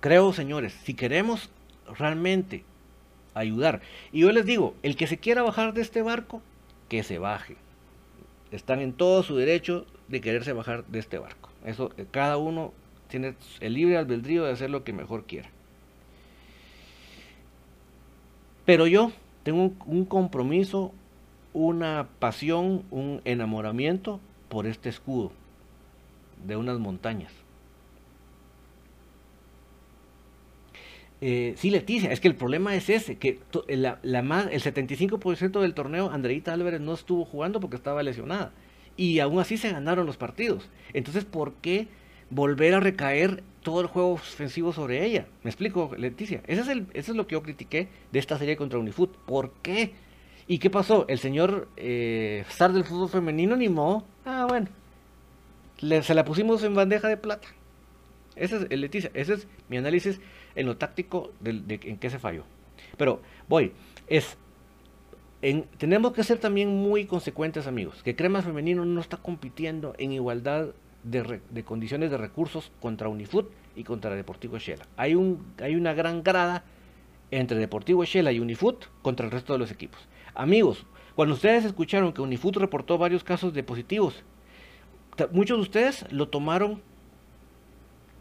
[0.00, 1.50] creo, señores, si queremos
[1.98, 2.64] realmente
[3.34, 6.40] ayudar, y yo les digo, el que se quiera bajar de este barco,
[6.88, 7.56] que se baje.
[8.50, 11.50] Están en todo su derecho de quererse bajar de este barco.
[11.64, 12.72] Eso, eh, cada uno
[13.08, 15.50] tiene el libre albedrío de hacer lo que mejor quiera.
[18.64, 19.12] Pero yo
[19.42, 20.92] tengo un compromiso,
[21.52, 25.32] una pasión, un enamoramiento por este escudo
[26.44, 27.32] de unas montañas.
[31.20, 35.74] Eh, sí, Leticia, es que el problema es ese, que la, más, el 75% del
[35.74, 38.52] torneo Andreita Álvarez no estuvo jugando porque estaba lesionada.
[38.96, 40.68] Y aún así se ganaron los partidos.
[40.92, 41.88] Entonces, ¿por qué
[42.30, 45.26] volver a recaer todo el juego ofensivo sobre ella.
[45.42, 46.42] ¿Me explico, Leticia?
[46.46, 49.16] Es el, eso es lo que yo critiqué de esta serie contra Unifoot.
[49.26, 49.92] ¿Por qué?
[50.46, 51.04] ¿Y qué pasó?
[51.08, 54.06] El señor eh, Star del fútbol femenino animó.
[54.24, 54.68] Ah, bueno.
[56.02, 57.48] se la pusimos en bandeja de plata.
[58.36, 60.20] Ese es, Leticia, ese es mi análisis
[60.56, 62.44] en lo táctico en qué se falló.
[62.96, 63.72] Pero voy,
[64.08, 64.36] es
[65.78, 68.02] tenemos que ser también muy consecuentes, amigos.
[68.02, 70.68] Que Crema Femenino no está compitiendo en igualdad
[71.04, 74.86] de, condiciones de recursos contra Unifoot y contra Deportivo Shela.
[74.96, 76.64] Hay una gran grada
[77.30, 80.00] entre Deportivo Shela y Unifoot contra el resto de los equipos.
[80.34, 80.84] Amigos,
[81.14, 84.24] cuando ustedes escucharon que Unifoot reportó varios casos de positivos,
[85.32, 86.82] muchos de ustedes lo tomaron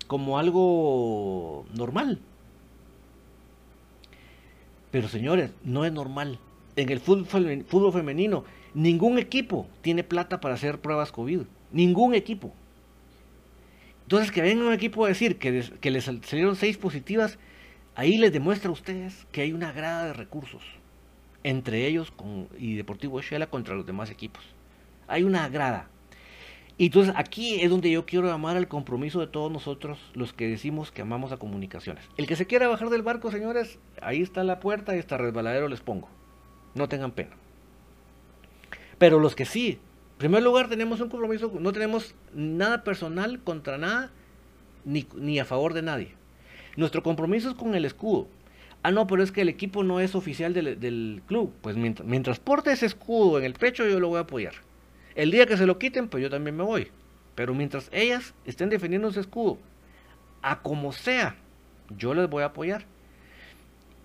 [0.08, 2.20] como algo normal.
[4.92, 6.40] Pero señores, no es normal.
[6.76, 8.44] En el fútbol femenino,
[8.74, 11.42] ningún equipo tiene plata para hacer pruebas COVID.
[11.72, 12.54] Ningún equipo.
[14.04, 17.40] Entonces, que venga un equipo a decir que, les salieron seis positivas,
[17.96, 20.62] ahí les demuestra a ustedes que hay una grada de recursos
[21.46, 24.44] entre ellos con, y Deportivo Shela contra los demás equipos.
[25.08, 25.90] Hay una grada.
[26.78, 30.48] Y entonces aquí es donde yo quiero llamar al compromiso de todos nosotros, los que
[30.48, 32.04] decimos que amamos a comunicaciones.
[32.18, 35.70] El que se quiera bajar del barco, señores, ahí está la puerta y hasta resbaladero
[35.70, 36.10] les pongo.
[36.74, 37.38] No tengan pena.
[38.98, 39.80] Pero los que sí,
[40.14, 44.12] en primer lugar tenemos un compromiso, no tenemos nada personal contra nada,
[44.84, 46.14] ni, ni a favor de nadie.
[46.76, 48.28] Nuestro compromiso es con el escudo.
[48.84, 51.54] Ah, no, pero es que el equipo no es oficial del, club.
[51.62, 54.54] Pues mientras, mientras porte ese escudo en el pecho, yo lo voy a apoyar.
[55.16, 56.92] El día que se lo quiten, pues yo también me voy.
[57.36, 59.58] Pero mientras ellas estén defendiendo ese escudo,
[60.42, 61.36] a como sea,
[61.98, 62.86] yo les voy a apoyar.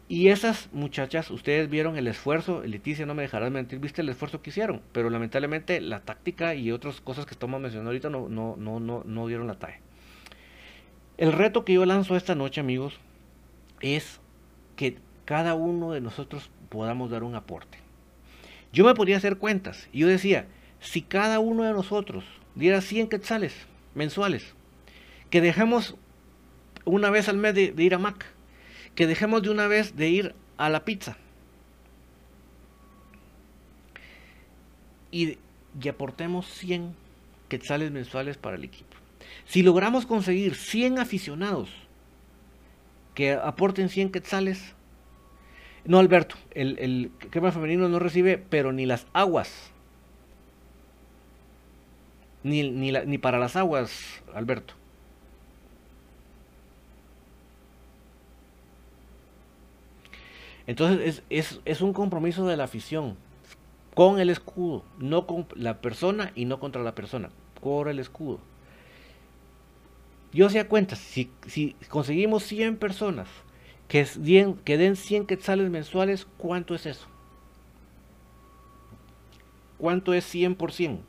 [0.08, 4.42] Y esas muchachas, ustedes vieron el esfuerzo, Leticia no me dejarás mentir, viste el esfuerzo
[4.42, 8.56] que hicieron, pero lamentablemente la táctica y otras cosas que estamos mencionando ahorita no, no,
[8.56, 9.78] no, no, no dieron la talla.
[11.16, 12.98] El reto que yo lanzo esta noche, amigos,
[13.80, 14.20] es
[14.74, 17.78] que cada uno de nosotros podamos dar un aporte.
[18.72, 20.46] Yo me podría hacer cuentas y yo decía,
[20.80, 22.24] si cada uno de nosotros
[22.54, 23.54] diera 100 quetzales
[23.94, 24.54] mensuales,
[25.28, 25.94] que dejemos
[26.84, 28.26] una vez al mes de, ir a Mac,
[28.94, 31.16] que dejemos de una vez de ir a la pizza
[35.12, 35.38] y,
[35.88, 36.94] aportemos 100
[37.48, 38.96] quetzales mensuales para el equipo.
[39.46, 41.70] Si logramos conseguir 100 aficionados
[43.14, 44.74] que aporten 100 quetzales,
[45.84, 49.72] no Alberto, el, el crema femenino no recibe, pero ni las aguas
[52.42, 54.74] ni, ni, para las aguas, Alberto.
[60.66, 63.16] Entonces es, es, un compromiso de la afición
[63.94, 67.30] con el escudo, no con la persona y no contra la persona,
[67.60, 68.38] por el escudo.
[70.32, 73.28] Yo hacía cuenta, si, si conseguimos 100 personas
[73.88, 74.06] que,
[74.64, 77.08] que den 100 quetzales mensuales, ¿cuánto es eso?
[79.76, 81.00] ¿Cuánto es 100 por 100?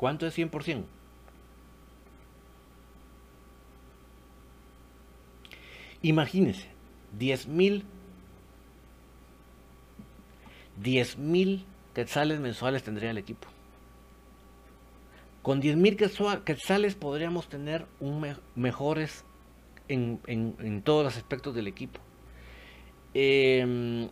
[0.00, 0.82] ¿Cuánto es 100%?
[6.00, 6.68] Imagínense,
[7.18, 7.84] 10 mil
[10.82, 13.46] 10 mil quetzales mensuales tendría el equipo.
[15.42, 17.84] Con 10 mil quetzales podríamos tener
[18.54, 19.26] mejores
[19.88, 22.00] en, todos los aspectos del equipo.
[23.12, 24.08] Em,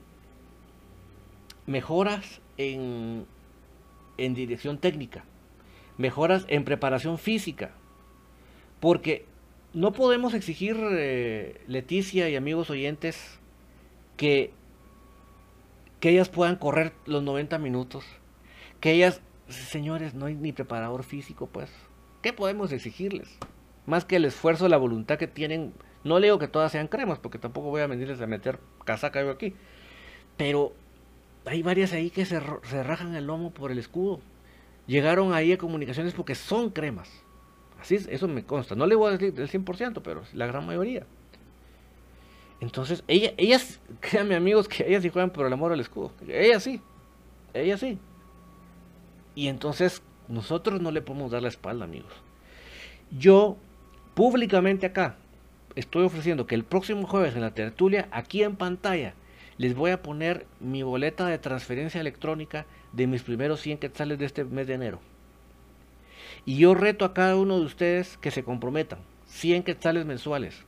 [1.65, 3.25] mejoras en,
[4.19, 5.25] en dirección técnica
[5.99, 7.73] mejoras en preparación física.
[8.81, 9.27] Porque
[9.75, 13.39] no podemos exigir, eh, Leticia y amigos oyentes,
[14.17, 14.53] que,
[16.01, 18.05] que ellas puedan correr los 90 minutos.
[18.81, 21.71] Que ellas, señores, no hay ni preparador físico, pues.
[22.23, 23.29] ¿Qué podemos exigirles?
[23.87, 25.75] Más que el esfuerzo, la voluntad que tienen.
[26.05, 29.31] No leo que todas sean cremas, porque tampoco voy a venirles a meter casaca yo
[29.31, 29.55] aquí.
[30.37, 30.73] Pero
[31.45, 34.21] hay varias ahí que se, se rajan el lomo por el escudo
[34.89, 37.09] llegaron ahí a comunicaciones porque son cremas.
[37.81, 38.75] Así es, eso me consta.
[38.75, 41.07] No le voy a decir del 100%, pero la gran mayoría.
[42.61, 46.11] Entonces, ella, ellas, créanme amigos, que ellas sí juegan por el amor al escudo.
[46.27, 46.81] Ellas sí,
[47.55, 47.99] ellas sí.
[49.37, 52.13] Y entonces, nosotros no le podemos dar la espalda, amigos.
[53.17, 53.57] Yo,
[54.15, 55.17] públicamente acá,
[55.77, 59.15] estoy ofreciendo que el próximo jueves en la tertulia, aquí en pantalla,
[59.59, 64.27] les voy a poner mi boleta de transferencia electrónica de mis primeros 100 quetzales de
[64.27, 65.01] este mes de enero.
[66.45, 69.01] Y yo reto a cada uno de ustedes que se comprometan.
[69.27, 70.65] 100 quetzales mensuales.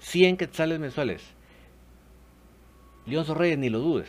[0.00, 1.22] 100 quetzales mensuales.
[3.06, 4.08] Leonzo Reyes, ni lo dudes.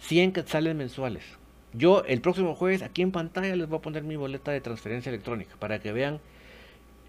[0.00, 1.24] 100 quetzales mensuales.
[1.72, 5.10] Yo el próximo jueves aquí en pantalla les voy a poner mi boleta de transferencia
[5.10, 6.20] electrónica para que vean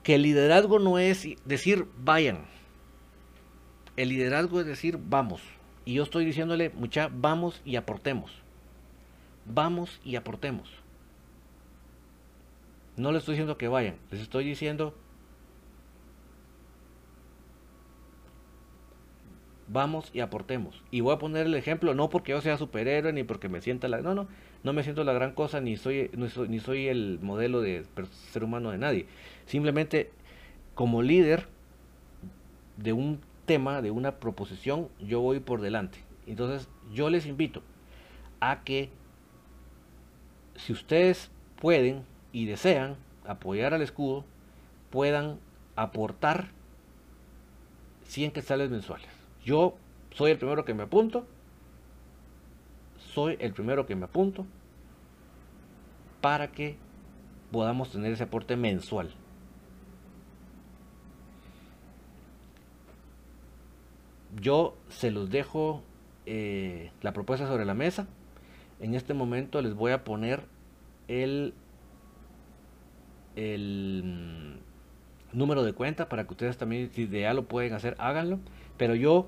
[0.03, 2.45] que el liderazgo no es decir vayan.
[3.95, 5.41] El liderazgo es decir vamos.
[5.87, 8.29] Y yo estoy diciéndole, mucha, vamos y aportemos.
[9.45, 10.69] Vamos y aportemos.
[12.97, 14.93] No les estoy diciendo que vayan, les estoy diciendo
[19.69, 20.83] vamos y aportemos.
[20.91, 23.87] Y voy a poner el ejemplo, no porque yo sea superhéroe, ni porque me sienta
[23.87, 24.01] la...
[24.01, 24.27] No, no,
[24.63, 26.11] no me siento la gran cosa, ni soy,
[26.49, 27.85] ni soy el modelo de
[28.33, 29.05] ser humano de nadie.
[29.45, 30.11] Simplemente,
[30.75, 31.47] como líder
[32.75, 35.97] de un tema, de una proposición, yo voy por delante.
[36.27, 37.63] Entonces, yo les invito
[38.39, 38.91] a que,
[40.55, 44.25] si ustedes pueden y desean apoyar al escudo,
[44.91, 45.39] puedan
[45.75, 46.49] aportar
[48.03, 49.09] 100 quetzales mensuales.
[49.43, 49.75] Yo
[50.11, 51.25] soy el primero que me apunto.
[52.99, 54.45] Soy el primero que me apunto
[56.21, 56.75] para que
[57.51, 59.13] podamos tener ese aporte mensual.
[64.39, 65.83] Yo se los dejo
[66.25, 68.07] eh, la propuesta sobre la mesa.
[68.79, 70.43] En este momento les voy a poner
[71.07, 71.53] el,
[73.35, 78.39] el mm, número de cuenta para que ustedes también, si ya lo pueden hacer, háganlo.
[78.77, 79.27] Pero yo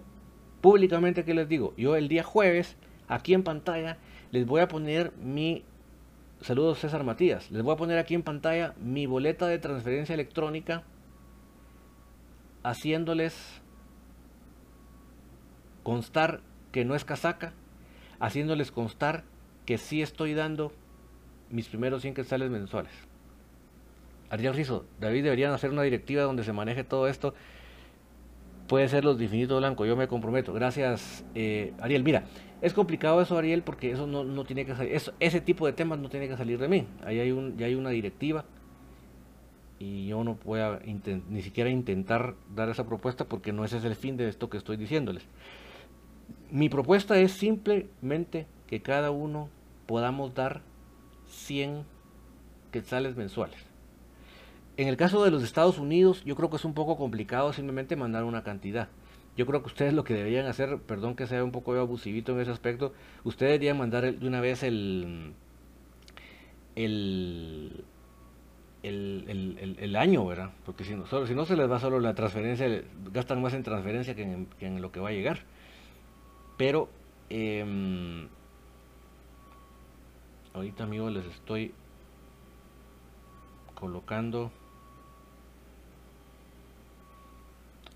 [0.62, 2.76] públicamente que les digo, yo el día jueves,
[3.08, 3.98] aquí en pantalla,
[4.32, 5.64] les voy a poner mi,
[6.42, 10.84] saludos César Matías, les voy a poner aquí en pantalla mi boleta de transferencia electrónica,
[12.64, 13.59] haciéndoles
[15.90, 17.52] constar que no es casaca,
[18.20, 19.24] haciéndoles constar
[19.66, 20.72] que sí estoy dando
[21.50, 22.92] mis primeros 100 quetzales mensuales.
[24.30, 27.34] Ariel Rizo, David deberían hacer una directiva donde se maneje todo esto
[28.68, 30.54] puede ser los de infinito blanco, yo me comprometo.
[30.54, 32.04] Gracias, eh, Ariel.
[32.04, 32.26] Mira,
[32.62, 36.08] es complicado eso, Ariel, porque eso no, tiene que salir, ese tipo de temas no
[36.08, 36.86] tiene que salir de mí.
[37.04, 38.46] Ahí hay un, ya hay una directiva
[39.80, 40.80] y yo no puedo
[41.30, 44.58] ni siquiera intentar dar esa propuesta porque no ese es el fin de esto que
[44.58, 45.26] estoy diciéndoles.
[46.52, 49.50] Mi propuesta es simplemente que cada uno
[49.86, 50.62] podamos dar
[51.28, 51.84] 100
[52.72, 53.58] quetzales mensuales.
[54.78, 57.96] En el caso de los Estados Unidos, yo creo que es un poco complicado simplemente
[57.96, 58.88] mandar una cantidad.
[59.36, 62.40] Yo creo que ustedes lo que deberían hacer, perdón que sea un poco abusivito en
[62.40, 62.94] ese aspecto,
[63.24, 65.34] ustedes deberían mandar de una vez el,
[66.76, 67.86] el,
[68.84, 70.52] el, año, ¿verdad?
[70.66, 73.64] Porque si no, solo, si no se les va solo la transferencia, gastan más en
[73.64, 75.40] transferencia que en, que en lo que va a llegar.
[76.60, 76.90] Pero,
[77.30, 78.28] eh,
[80.54, 81.74] ahorita amigos les estoy
[83.76, 84.52] colocando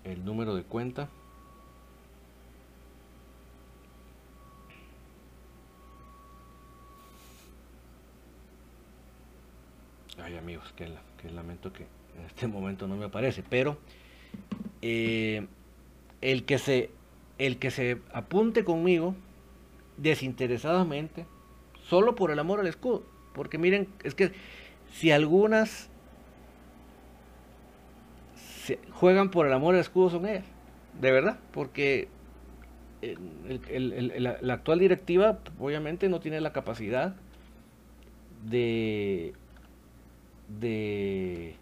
[0.04, 1.10] el número de cuenta.
[10.22, 10.88] Ay amigos que,
[11.28, 11.82] lamento que
[12.16, 13.76] en este momento no me aparece pero
[14.80, 15.46] eh,
[16.22, 17.03] el que se
[17.38, 19.14] el que se apunte conmigo
[19.96, 21.26] desinteresadamente
[21.82, 23.02] solo por el amor al escudo.
[23.32, 24.32] Porque miren es que
[24.92, 25.90] si algunas
[28.92, 30.44] juegan por el amor al escudo son ellas,
[31.00, 32.08] de verdad, porque
[33.02, 37.14] la actual directiva obviamente no tiene la capacidad
[38.44, 39.34] de,
[40.60, 41.56] de,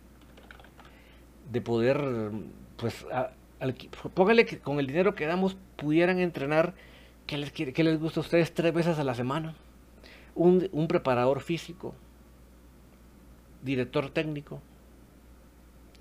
[1.51, 2.31] de poder,
[2.77, 3.07] pues,
[4.15, 6.75] póngale que con el dinero que damos pudieran entrenar,
[7.27, 9.55] ¿qué les, qué les gusta a ustedes tres veces a la semana?
[10.35, 11.95] Un, un preparador físico,
[13.63, 14.61] director técnico,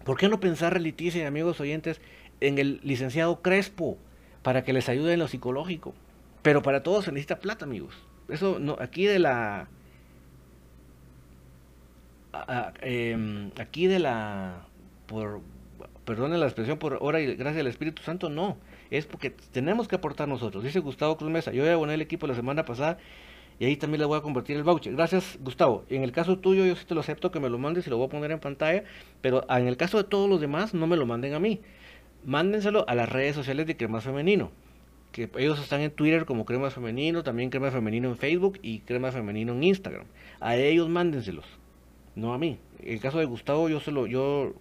[0.04, 2.02] ¿Por qué no pensar, Leticia y amigos oyentes,
[2.40, 3.98] en el licenciado Crespo
[4.42, 5.94] para que les ayude en lo psicológico?
[6.42, 7.96] Pero para todo se necesita plata, amigos.
[8.28, 9.68] Eso no, aquí de la.
[12.82, 14.66] Em, aquí de la.
[15.06, 15.42] Por,
[16.12, 18.58] perdone la expresión por hora y gracias al Espíritu Santo, no.
[18.90, 20.62] Es porque tenemos que aportar nosotros.
[20.62, 21.54] Dice Gustavo Cruz Mesa.
[21.54, 22.98] Yo ya aboné el equipo la semana pasada
[23.60, 24.94] y ahí también le voy a convertir el voucher.
[24.94, 25.86] Gracias, Gustavo.
[25.88, 27.96] En el caso tuyo, yo sí te lo acepto que me lo mandes y lo
[27.96, 28.84] voy a poner en pantalla.
[29.22, 31.62] Pero en el caso de todos los demás, no me lo manden a mí.
[32.26, 34.52] Mándenselo a las redes sociales de Crema Femenino.
[35.14, 39.14] Que ellos están en Twitter como Crema Femenino, también Crema Femenino en Facebook y Crema
[39.14, 40.08] Femenino en Instagram.
[40.42, 41.46] A ellos mándenselos,
[42.16, 42.60] no a mí.
[42.80, 44.56] En el caso de Gustavo, yo se lo, yo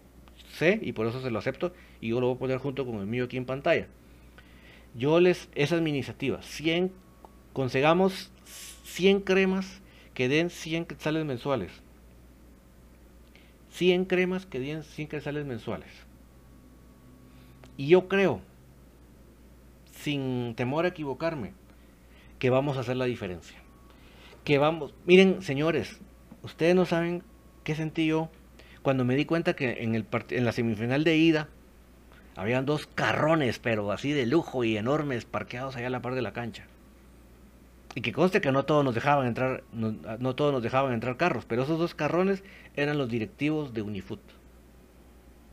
[0.51, 2.96] sé y por eso se lo acepto y yo lo voy a poner junto con
[2.96, 3.86] el mío aquí en pantalla.
[4.94, 6.42] Yo les, esa es mi iniciativa.
[6.42, 6.92] 100,
[7.53, 8.30] consegamos
[8.84, 9.80] 100 cremas
[10.14, 11.72] que den 100 quetzales mensuales.
[13.70, 15.88] 100 cremas que den 100 quetzales mensuales.
[17.76, 18.40] Y yo creo,
[19.92, 21.55] sin temor a equivocarme,
[22.38, 23.57] que vamos a hacer la diferencia.
[24.44, 26.01] Que vamos, miren, señores,
[26.42, 27.22] ustedes no saben
[27.64, 28.30] qué sentí yo
[28.83, 31.49] cuando me di cuenta que en, el en la semifinal de ida
[32.37, 36.22] habían dos carrones, pero así de lujo y enormes, parqueados allá a la par de
[36.22, 36.66] la cancha.
[37.95, 41.45] Y que conste que no todos nos dejaban entrar, no, todos nos dejaban entrar carros,
[41.45, 42.45] pero esos dos carrones
[42.76, 44.20] eran los directivos de Unifoot.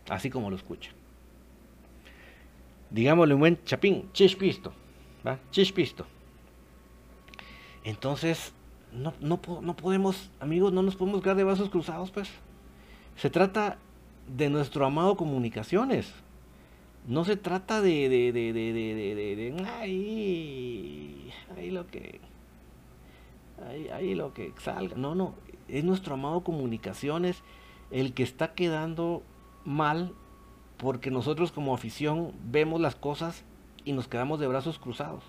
[0.07, 0.93] Así como lo escuchan.
[2.91, 4.71] Digámosle un buen chapín, chispisto.
[5.25, 5.39] ¿va?
[5.51, 6.05] Chispisto.
[7.83, 8.53] Entonces,
[8.93, 12.29] no, no, no podemos, amigos, no nos podemos quedar de vasos cruzados, pues.
[13.17, 13.77] Se trata
[14.27, 16.13] de nuestro amado comunicaciones.
[17.07, 22.19] No se trata de, de, de, de, de, ahí, ahí lo que,
[23.65, 24.95] ahí, ahí lo que salga.
[24.97, 25.33] No, no,
[25.67, 27.43] es nuestro amado comunicaciones
[27.91, 29.23] el que está quedando
[29.63, 30.13] mal
[30.77, 33.43] porque nosotros como afición vemos las cosas
[33.83, 35.23] y nos quedamos de brazos cruzados.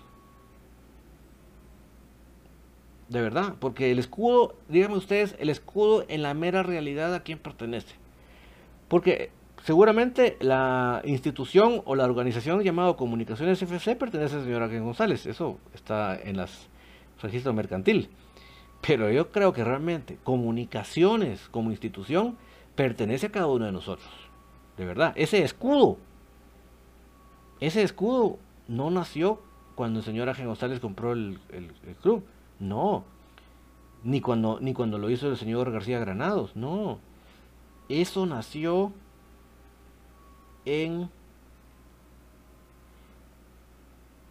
[3.09, 7.39] De verdad, porque el escudo, díganme ustedes, el escudo en la mera realidad a quién
[7.39, 7.95] pertenece.
[8.87, 9.31] Porque
[9.63, 15.25] seguramente la institución o la organización llamada Comunicaciones FC pertenece al señor Ángel González.
[15.25, 16.69] Eso está en las
[17.19, 18.09] registro mercantil.
[18.85, 22.37] Pero yo creo que realmente comunicaciones como institución
[22.75, 24.09] pertenece a cada uno de nosotros.
[24.77, 25.97] De verdad, ese escudo,
[27.59, 28.37] ese escudo
[28.67, 29.41] no nació
[29.73, 31.39] cuando el señor González compró el
[32.01, 32.23] club.
[32.59, 33.03] No.
[34.03, 36.55] Ni cuando, ni cuando lo hizo el señor García Granados.
[36.55, 36.99] No.
[37.89, 38.93] Eso nació
[40.65, 41.09] en,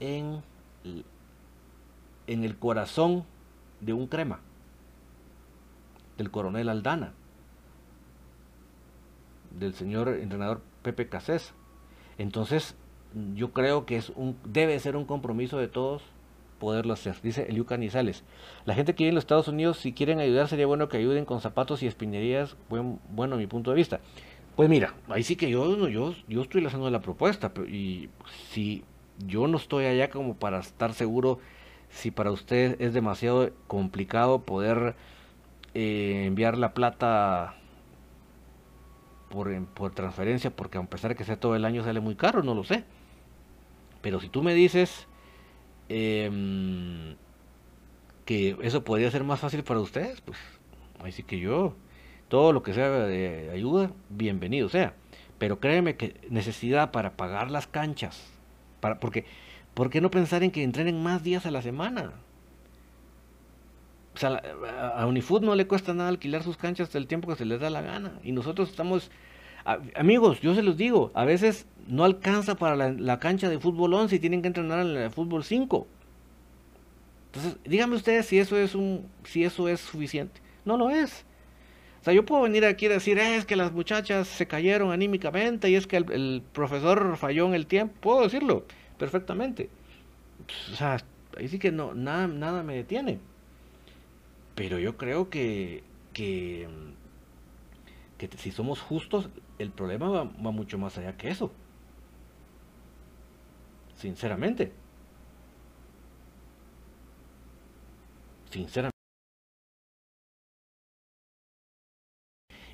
[0.00, 0.42] en,
[2.26, 3.24] en el corazón
[3.80, 4.40] de un crema,
[6.16, 7.12] del coronel Aldana,
[9.58, 11.52] del señor entrenador Pepe Casés.
[12.16, 12.76] Entonces,
[13.34, 16.02] yo creo que es un, debe ser un compromiso de todos
[16.58, 17.16] poderlo hacer.
[17.22, 18.24] Dice Eliu Canizales.
[18.64, 21.24] La gente que vive en los Estados Unidos, si quieren ayudar, sería bueno que ayuden
[21.24, 22.56] con zapatos y espinerías.
[22.68, 24.00] Buen, bueno, mi punto de vista.
[24.56, 27.52] Pues mira, ahí sí que yo, yo, yo estoy lanzando la propuesta.
[27.68, 28.08] y
[28.50, 28.84] si
[29.26, 31.40] yo no estoy allá como para estar seguro
[31.90, 34.94] si para usted es demasiado complicado poder
[35.74, 37.54] eh, enviar la plata
[39.30, 42.42] por, por transferencia, porque a pesar de que sea todo el año sale muy caro,
[42.42, 42.84] no lo sé.
[44.02, 45.06] Pero si tú me dices
[45.88, 47.16] Em,
[48.24, 50.38] que eso podría ser más fácil para ustedes, pues
[51.02, 51.74] ahí sí que yo,
[52.28, 54.94] todo lo que sea de ayuda, bienvenido sea.
[55.38, 58.30] Pero créeme que necesidad para pagar las canchas,
[58.80, 59.24] para, porque,
[59.74, 62.12] ¿por qué no pensar en que entrenen más días a la semana?
[64.14, 64.42] O sea,
[64.96, 67.70] a Unifood no le cuesta nada alquilar sus canchas el tiempo que se les da
[67.70, 68.18] la gana.
[68.24, 69.12] Y nosotros estamos
[69.64, 74.16] amigos, yo se los digo, a veces no alcanza para la, cancha de fútbol 11
[74.16, 75.86] y tienen que entrenar en el fútbol 5.
[77.26, 80.40] Entonces, díganme ustedes si eso es un si eso es suficiente.
[80.64, 81.24] No lo es.
[82.00, 85.68] O sea, yo puedo venir aquí a decir, es que las muchachas se cayeron anímicamente
[85.68, 87.94] y es que el, profesor falló en el tiempo.
[88.00, 88.64] Puedo decirlo
[88.98, 89.68] perfectamente.
[90.72, 90.98] O sea,
[91.36, 93.18] ahí sí que no, nada, nada me detiene.
[94.54, 95.82] Pero yo creo que,
[96.12, 96.68] que,
[98.16, 99.28] que si somos justos,
[99.58, 101.52] el problema va, mucho más allá que eso.
[103.94, 104.72] Sinceramente.
[108.50, 108.96] Sinceramente.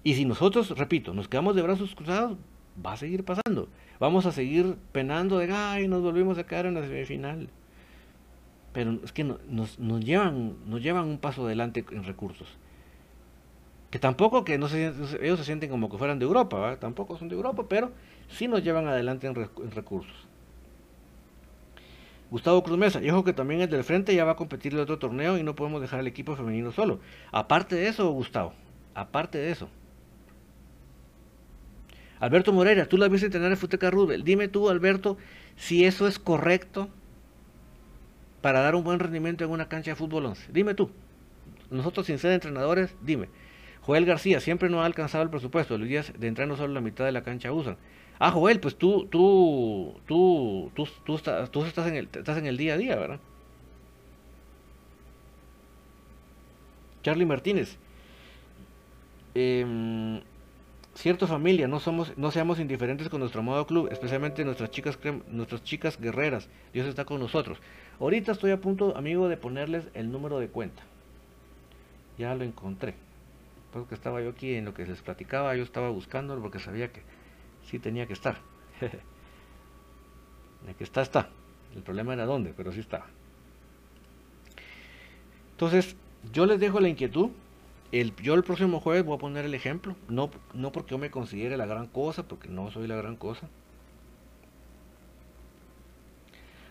[0.02, 2.36] Y si nosotros, repito, nos quedamos de brazos cruzados,
[2.84, 3.68] va a seguir pasando.
[3.98, 7.48] Vamos a seguir penando de, ay, nos volvimos a quedar en la semifinal.
[8.74, 12.58] Pero es que nos, nos, llevan, nos llevan un paso adelante en recursos
[13.94, 14.92] que tampoco que no se,
[15.22, 17.92] ellos se sienten como que fueran de Europa, tampoco son de Europa, pero
[18.28, 20.16] sí nos llevan adelante en, recursos.
[22.28, 24.98] Gustavo Cruz Mesa, y que también el del frente ya va a competir el otro
[24.98, 26.98] torneo y no podemos dejar el equipo femenino solo.
[27.30, 28.52] Aparte de eso, Gustavo,
[28.96, 29.68] aparte de eso.
[32.18, 34.24] Alberto Moreira, tú la viste entrenar en Futeca Rubel.
[34.24, 35.18] Dime tú, Alberto,
[35.54, 36.88] si eso es correcto
[38.40, 40.50] para dar un buen rendimiento en una cancha de fútbol 11.
[40.52, 40.90] Dime tú.
[41.70, 43.28] Nosotros sin ser entrenadores, dime.
[43.86, 45.76] Joel García, siempre no ha alcanzado el presupuesto.
[45.76, 47.76] Los días de entreno solo la mitad de la cancha usan.
[48.18, 52.74] Ah, Joel, pues tú, tú, tú, tú, tú, estás, en el, estás en el día
[52.74, 53.20] a día, ¿verdad?
[57.02, 57.76] Charlie Martínez.
[59.34, 60.22] Eh,
[60.94, 65.62] cierto familia, no somos, no seamos indiferentes con nuestro modo club, especialmente nuestras chicas, nuestras
[65.62, 66.48] chicas guerreras.
[66.72, 67.58] Dios está con nosotros.
[68.00, 70.82] Ahorita estoy a punto, amigo, de ponerles el número de cuenta.
[72.16, 72.94] Ya lo encontré
[73.88, 77.02] que estaba yo aquí en lo que les platicaba, yo estaba buscándolo porque sabía que
[77.64, 78.38] sí tenía que estar.
[80.78, 81.28] está, está.
[81.74, 83.06] El problema era dónde, pero sí estaba.
[85.52, 85.96] Entonces,
[86.32, 87.30] yo les dejo la inquietud.
[88.22, 89.94] Yo el próximo jueves voy a poner el ejemplo.
[90.08, 93.48] No, no porque yo me considere la gran cosa, porque no soy la gran cosa.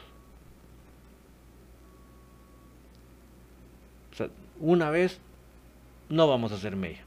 [4.58, 5.20] una vez
[6.08, 7.04] no vamos a hacer media.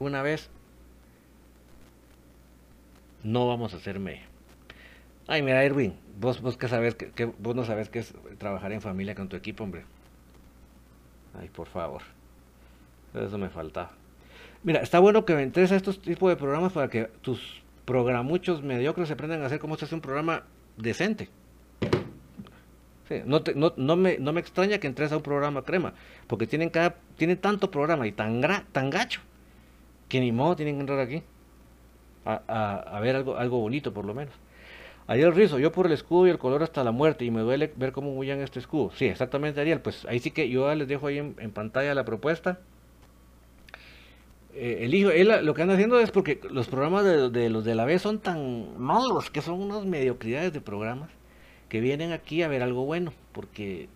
[0.00, 0.50] Una vez
[3.24, 4.22] no vamos a hacer media.
[5.26, 8.82] Ay, mira, Erwin, vos, vos, que sabes que, vos no sabes qué es trabajar en
[8.82, 9.84] familia con tu equipo, hombre.
[11.38, 12.02] Ay, por favor.
[13.14, 13.92] Eso me faltaba.
[14.62, 19.10] Mira, está bueno que entres a estos tipos de programas para que tus programuchos mediocres
[19.10, 20.44] aprendan a hacer cómo se hace un programa
[20.76, 21.28] decente.
[23.24, 23.42] no,
[23.76, 25.94] no, me, no me extraña que entres a un programa crema,
[26.26, 28.40] porque tienen cada tienen tanto programa y tan,
[28.72, 29.20] tan gacho
[30.08, 31.22] que ni modo tienen que entrar aquí
[32.24, 34.34] a, ver algo, algo bonito por lo menos.
[35.06, 37.72] Ariel Rizo, yo por el escudo y el color hasta la muerte y me duele
[37.76, 38.90] ver cómo huyan este escudo.
[38.94, 42.60] Sí, exactamente Ariel, pues ahí sí que yo les dejo ahí en, pantalla la propuesta.
[44.54, 47.74] Eh, el hijo, él lo que anda haciendo es porque los programas de, los de
[47.74, 51.10] la B son tan malos, que son unas mediocridades de programas,
[51.68, 53.88] que vienen aquí a ver algo bueno, porque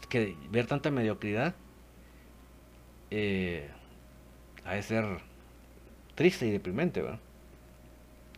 [0.00, 1.54] es que ver tanta mediocridad
[3.10, 3.68] eh,
[4.64, 5.04] ha de ser
[6.14, 7.20] triste y deprimente, ¿verdad?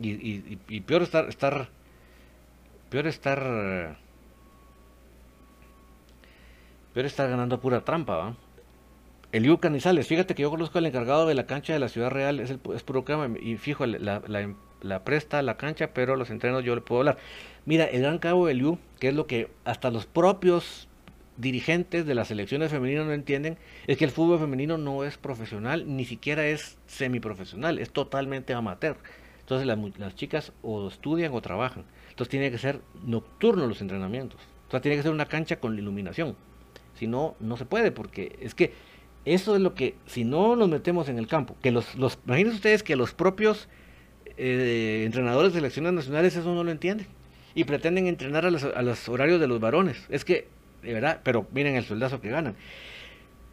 [0.01, 1.68] Y, y, peor estar, estar,
[2.88, 3.96] peor estar,
[6.94, 8.36] peor estar ganando pura trampa, ¿va?
[9.30, 12.40] Eliu Canizales, fíjate que yo conozco al encargado de la cancha de la Ciudad Real,
[12.40, 16.74] es, el, es puro crema, y fijo, la, presta la cancha, pero los entrenos yo
[16.74, 17.18] le puedo hablar.
[17.66, 20.88] Mira, el gran cabo Eliu, que es lo que hasta los propios
[21.36, 25.84] dirigentes de las selecciones femeninas no entienden, es que el fútbol femenino no es profesional,
[25.94, 28.96] ni siquiera es semiprofesional, es totalmente amateur.
[29.49, 29.66] Entonces
[29.99, 31.86] las, chicas o estudian o trabajan.
[32.11, 34.38] Entonces tiene que ser nocturno los entrenamientos.
[34.70, 36.36] Sea, tiene que ser una cancha con iluminación.
[36.92, 38.74] Si no, no se puede, porque es que
[39.24, 42.57] eso es lo que, si no nos metemos en el campo, que los, los imagínense
[42.57, 43.70] ustedes que los propios
[44.36, 47.07] eh, entrenadores de selecciones nacionales eso no lo entienden.
[47.55, 50.05] Y pretenden entrenar a los, horarios de los varones.
[50.11, 50.46] Es que,
[50.82, 52.55] de verdad, pero miren el soldazo que ganan.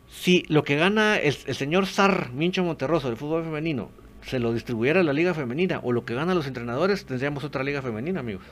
[0.09, 3.89] Si lo que gana el, el señor Sar Mincho Monterroso del fútbol femenino
[4.26, 7.82] se lo distribuyera la liga femenina o lo que ganan los entrenadores, tendríamos otra liga
[7.82, 8.43] femenina, amigos.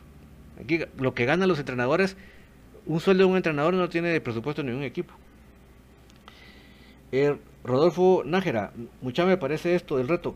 [0.61, 2.15] Aquí lo que ganan los entrenadores,
[2.85, 5.13] un sueldo de un entrenador no tiene de presupuesto ni un equipo.
[7.11, 8.71] Eh, Rodolfo Nájera,
[9.01, 10.35] mucha me parece esto del reto.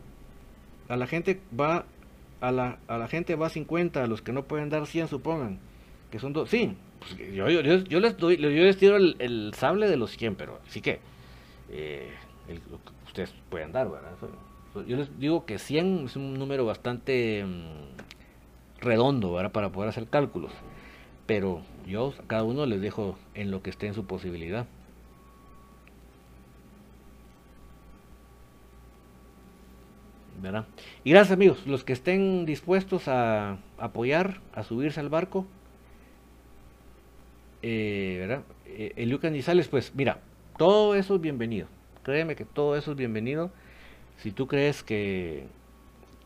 [0.89, 1.85] A la gente va
[2.41, 5.59] a la, a la gente va 50, a los que no pueden dar 100 supongan,
[6.11, 9.87] que son dos, sí, pues, yo, yo, yo, les doy, yo les tiro el, sable
[9.87, 10.99] de los 100, pero sí que
[11.69, 12.11] eh,
[13.07, 14.11] ustedes pueden dar, ¿verdad?
[14.85, 20.51] Yo les digo que 100 es un número bastante mm, redondo para poder hacer cálculos.
[21.25, 24.65] Pero yo a cada uno les dejo en lo que esté en su posibilidad.
[30.41, 30.65] ¿verdad?
[31.03, 35.45] Y gracias amigos, los que estén dispuestos a apoyar, a subirse al barco,
[37.61, 38.43] eh, ¿verdad?
[38.67, 40.19] Eh, el Lucas Nizales, pues mira,
[40.57, 41.67] todo eso es bienvenido.
[42.03, 43.51] Créeme que todo eso es bienvenido.
[44.17, 45.47] Si tú crees que,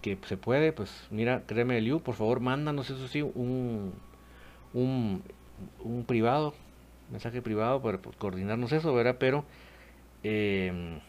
[0.01, 3.93] que se puede, pues mira, créeme, Liu, por favor, mándanos eso sí, un,
[4.73, 5.23] un,
[5.83, 6.53] un privado,
[7.11, 9.17] mensaje privado para coordinarnos eso, ¿verdad?
[9.19, 9.45] Pero,
[10.23, 10.99] eh,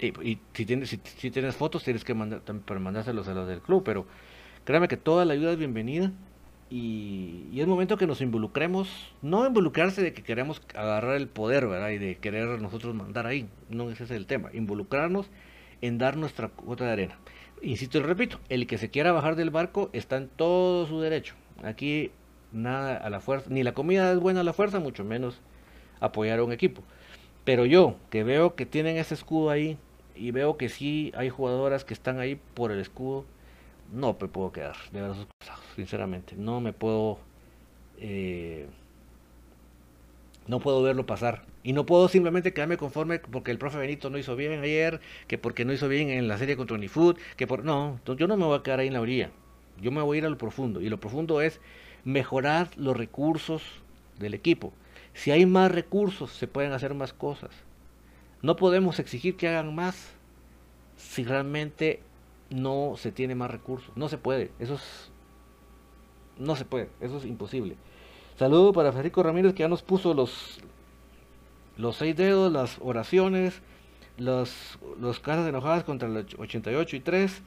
[0.00, 3.82] y, si, tienes, si, tienes fotos, tienes que mandar, para mandárselos a los del club,
[3.84, 4.06] pero
[4.64, 6.10] Créame que toda la ayuda es bienvenida
[6.76, 8.88] y, es momento que nos involucremos,
[9.22, 11.90] no involucrarse de que queremos agarrar el poder, ¿verdad?
[11.90, 15.30] Y de querer nosotros mandar ahí, no ese es el tema, involucrarnos
[15.82, 17.18] en dar nuestra cuota de arena.
[17.62, 21.36] Insisto y repito, el que se quiera bajar del barco está en todo su derecho.
[21.62, 22.10] Aquí
[22.50, 25.40] nada a la fuerza, ni la comida es buena a la fuerza, mucho menos
[26.00, 26.82] apoyar a un equipo.
[27.44, 29.78] Pero yo, que veo que tienen ese escudo ahí
[30.16, 33.26] y veo que sí hay jugadoras que están ahí por el escudo,
[33.92, 36.34] no me puedo quedar de brazos cruzados, sinceramente.
[36.36, 37.18] No me puedo.
[37.98, 38.66] Eh,
[40.46, 41.44] no puedo verlo pasar.
[41.62, 45.38] Y no puedo simplemente quedarme conforme porque el profe Benito no hizo bien ayer, que
[45.38, 47.64] porque no hizo bien en la serie contra Unifood, que por.
[47.64, 49.30] No, yo no me voy a quedar ahí en la orilla.
[49.80, 50.80] Yo me voy a ir a lo profundo.
[50.80, 51.60] Y lo profundo es
[52.04, 53.62] mejorar los recursos
[54.18, 54.72] del equipo.
[55.14, 57.50] Si hay más recursos, se pueden hacer más cosas.
[58.42, 60.12] No podemos exigir que hagan más
[60.96, 62.00] si realmente
[62.50, 63.90] no se tiene más recursos.
[63.96, 64.50] No se puede.
[64.58, 65.10] Eso es.
[66.38, 66.88] No se puede.
[67.00, 67.76] Eso es imposible.
[68.36, 70.58] Saludo para Federico Ramírez que ya nos puso los,
[71.76, 73.60] los seis dedos, las oraciones,
[74.18, 77.42] los, los casas enojadas contra el 88 y 3.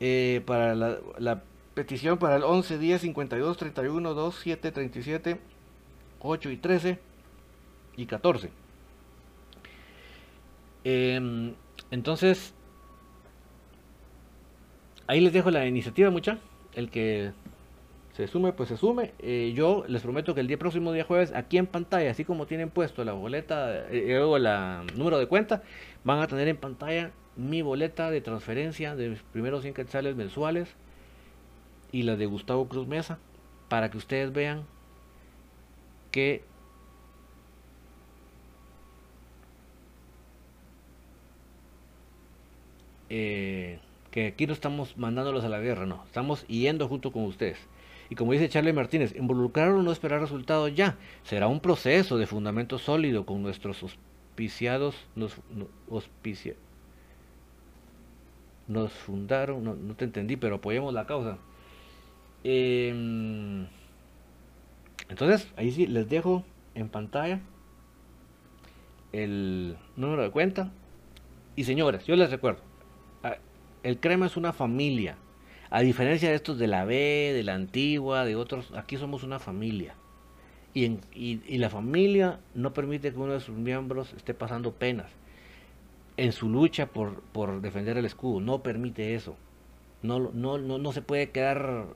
[0.00, 1.42] Eh, para la,
[1.74, 5.40] petición para el 11, 10, 52, 31, 2, 7, 37,
[6.20, 6.98] 8 y 13
[7.96, 8.50] y 14.
[10.84, 11.54] Em,
[11.92, 12.52] entonces,
[15.12, 16.38] ahí les dejo la iniciativa, mucha.
[16.74, 17.32] El que
[18.14, 19.12] se sume, pues se sume.
[19.18, 22.46] Eh, yo les prometo que el día próximo, día jueves, aquí en pantalla, así como
[22.46, 24.48] tienen puesto la boleta eh, o el
[24.96, 25.62] número de cuenta,
[26.02, 30.68] van a tener en pantalla mi boleta de transferencia de mis primeros 100 quetzales mensuales
[31.92, 33.18] y la de Gustavo Cruz Mesa,
[33.68, 34.64] para que ustedes vean
[36.10, 36.42] que
[43.10, 43.78] eh,
[44.12, 47.58] que aquí no estamos mandándolos a la guerra, no, estamos yendo junto con ustedes.
[48.10, 52.26] Y como dice Charlie Martínez, involucrar o no esperar resultados ya, será un proceso de
[52.26, 55.34] fundamento sólido con nuestros auspiciados, nos,
[58.68, 61.38] nos fundaron, no, te entendí, pero apoyemos la causa.
[62.44, 63.66] Em,
[65.08, 66.44] entonces, ahí sí, les dejo
[66.74, 67.40] en pantalla
[69.12, 70.70] el número de cuenta.
[71.56, 72.60] Y señores, yo les recuerdo,
[73.82, 75.16] el crema es una familia.
[75.70, 76.94] A diferencia de estos de la B,
[77.34, 79.94] de la antigua, de otros, aquí somos una familia.
[80.74, 85.10] Y, en, y, la familia no permite que uno de sus miembros esté pasando penas
[86.16, 88.40] en su lucha por, defender el escudo.
[88.40, 89.36] No permite eso.
[90.02, 91.86] No, se puede quedar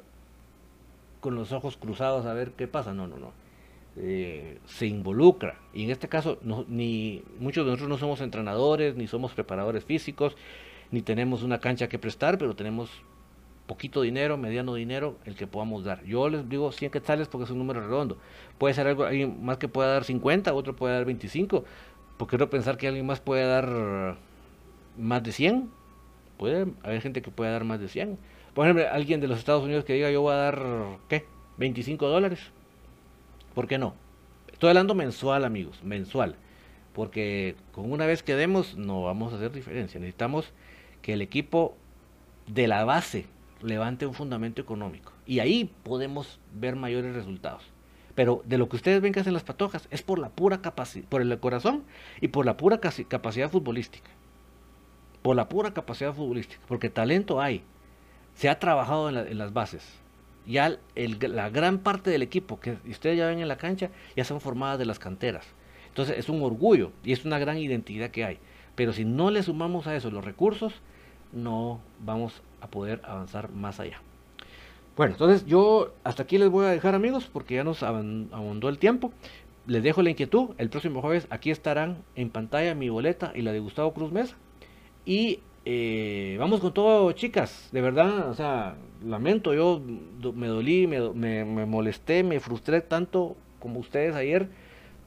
[1.20, 2.93] con los ojos cruzados a ver qué pasa.
[2.95, 3.32] No, no, no.
[3.97, 5.59] Eh, se involucra.
[5.72, 10.37] Y en este caso, muchos de nosotros no somos entrenadores, ni somos preparadores físicos,
[10.91, 12.91] ni tenemos una cancha que prestar, pero tenemos
[13.66, 16.05] poquito dinero, mediano dinero, el que podamos dar.
[16.05, 18.16] Yo les digo 100 quetzales porque es un número redondo.
[18.59, 21.64] Puede ser algo, alguien más que pueda dar 50, otro puede dar 25.
[22.16, 24.16] Porque quiero pensar que alguien más puede dar
[24.97, 25.70] más de 100.
[26.39, 28.18] Puede haber gente que pueda dar más de 100.
[28.55, 30.62] Por ejemplo, alguien de los Estados Unidos que diga yo voy a dar,
[31.09, 31.26] ¿qué?
[31.59, 32.41] 25 dólares.
[33.55, 33.95] ¿Por qué no?
[34.53, 36.37] Estoy hablando mensual, amigos, mensual.
[36.95, 40.01] Porque con una vez que demos no vamos a hacer diferencia.
[40.01, 40.53] Necesitamos
[41.03, 41.77] que el equipo
[42.47, 43.27] de la base
[43.63, 45.13] levante un fundamento económico.
[45.27, 47.63] Y ahí podemos ver mayores resultados.
[48.15, 51.07] Pero de lo que ustedes ven que hacen las patojas es por la pura capacidad,
[51.07, 51.85] por el corazón
[52.21, 54.11] y por la pura capacidad futbolística.
[55.23, 56.63] Por la pura capacidad futbolística.
[56.67, 57.63] Porque talento hay.
[58.35, 59.85] Se ha trabajado en, las bases.
[60.47, 64.41] Ya la gran parte del equipo que ustedes ya ven en la cancha ya son
[64.41, 65.45] formadas de las canteras.
[65.89, 68.39] Entonces es un orgullo y es una gran identidad que hay.
[68.77, 70.72] Pero si no le sumamos a eso los recursos,
[71.33, 74.01] no vamos a poder avanzar más allá.
[74.97, 78.79] Bueno, entonces yo hasta aquí les voy a dejar amigos porque ya nos abundó el
[78.79, 79.12] tiempo.
[79.66, 80.51] Les dejo la inquietud.
[80.59, 84.37] El próximo jueves aquí estarán en pantalla mi boleta y la de Gustavo Cruz Mesa.
[85.05, 87.68] Y eh, vamos con todo, chicas.
[87.72, 89.53] De verdad, o sea, lamento.
[89.53, 89.83] Yo
[90.35, 91.11] me dolí, me,
[91.45, 94.49] me, molesté, me frustré tanto como ustedes ayer.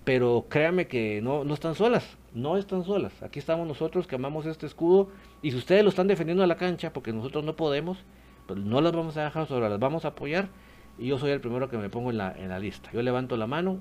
[0.10, 2.18] Pero créanme que no, no están solas.
[2.34, 3.22] No están solas.
[3.22, 5.10] Aquí estamos nosotros que amamos este escudo
[5.44, 8.00] y si ustedes lo están defendiendo a la cancha, porque nosotros no podemos,
[8.48, 10.50] pues no las vamos a dejar sobre, las vamos a apoyar.
[10.98, 12.90] Y yo soy el primero que me pongo en la, en la lista.
[12.92, 13.78] Yo levanto la mano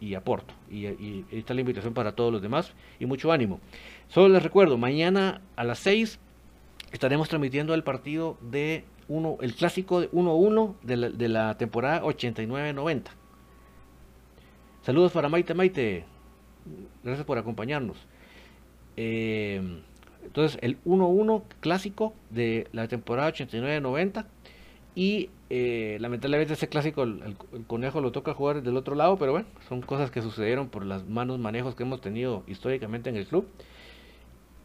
[0.00, 0.54] y aporto.
[0.70, 2.72] Y, y, está la invitación para todos los demás.
[2.98, 3.60] Y mucho ánimo.
[4.08, 6.18] Solo les recuerdo, mañana a las 6
[6.92, 13.02] estaremos transmitiendo el partido de uno, el clásico 1-1 de, la, de la temporada 89-90.
[14.88, 16.04] Saludos para Maite Maite.
[17.04, 17.98] Gracias por acompañarnos.
[18.96, 19.60] Eh,
[20.24, 24.24] Entonces, el 1-1 clásico de la temporada 89-90.
[24.94, 27.36] Y eh, lamentablemente ese clásico, el,
[27.66, 31.06] conejo lo toca jugar del otro lado, pero bueno, son cosas que sucedieron por los
[31.06, 33.46] malos manejos que hemos tenido históricamente en el club.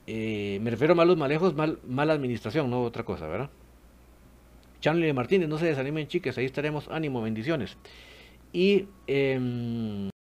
[0.07, 3.49] Eh, me refiero a malos manejos, mal, mala administración, no otra cosa, ¿verdad?
[4.79, 7.77] Charlie Martínez, no se desanimen chiques, ahí estaremos, ánimo, bendiciones.
[8.53, 10.12] Y, em,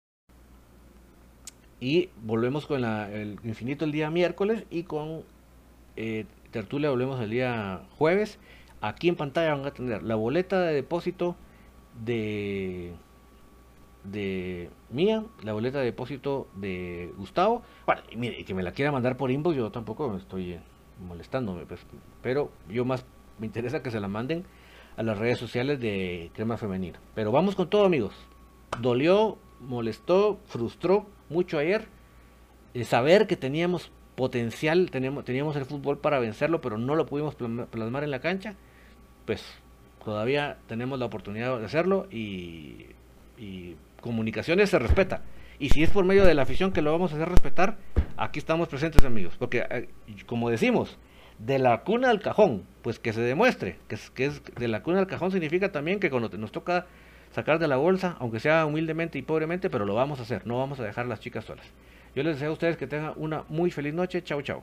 [1.82, 5.24] y volvemos con el infinito el día miércoles y con
[5.96, 8.38] eh, tertulia volvemos el día jueves.
[8.80, 11.34] Aquí en pantalla van a tener la boleta de depósito
[12.04, 12.92] de
[14.04, 17.62] de mía, la boleta de depósito de Gustavo.
[17.84, 20.60] Bueno, y mire, que me la quiera mandar por inbox, yo tampoco me estoy
[21.04, 21.80] molestándome, pues,
[22.22, 23.04] pero yo más
[23.40, 24.44] me interesa que se la manden
[24.96, 27.00] a las redes sociales de Crema Femenina.
[27.16, 28.14] Pero vamos con todo, amigos.
[28.80, 31.86] Dolió, molestó, frustró mucho ayer
[32.74, 37.34] eh, saber que teníamos potencial, teníamos, teníamos el fútbol para vencerlo, pero no lo pudimos
[37.34, 38.56] plasmar en la cancha
[39.24, 39.44] pues
[40.04, 42.86] todavía tenemos la oportunidad de hacerlo y,
[44.00, 45.22] comunicaciones se respeta.
[45.60, 47.76] Y si es por medio de la afición que lo vamos a hacer respetar,
[48.16, 49.34] aquí estamos presentes amigos.
[49.38, 49.88] Porque eh,
[50.26, 50.98] como decimos,
[51.38, 54.82] de la cuna al cajón, pues que se demuestre, que es, que es de la
[54.82, 56.86] cuna al cajón significa también que cuando nos toca
[57.32, 60.58] sacar de la bolsa, aunque sea humildemente y pobremente, pero lo vamos a hacer, no
[60.58, 61.66] vamos a dejar las chicas solas.
[62.14, 64.62] Yo les deseo a ustedes que tengan una muy feliz noche, chao chao.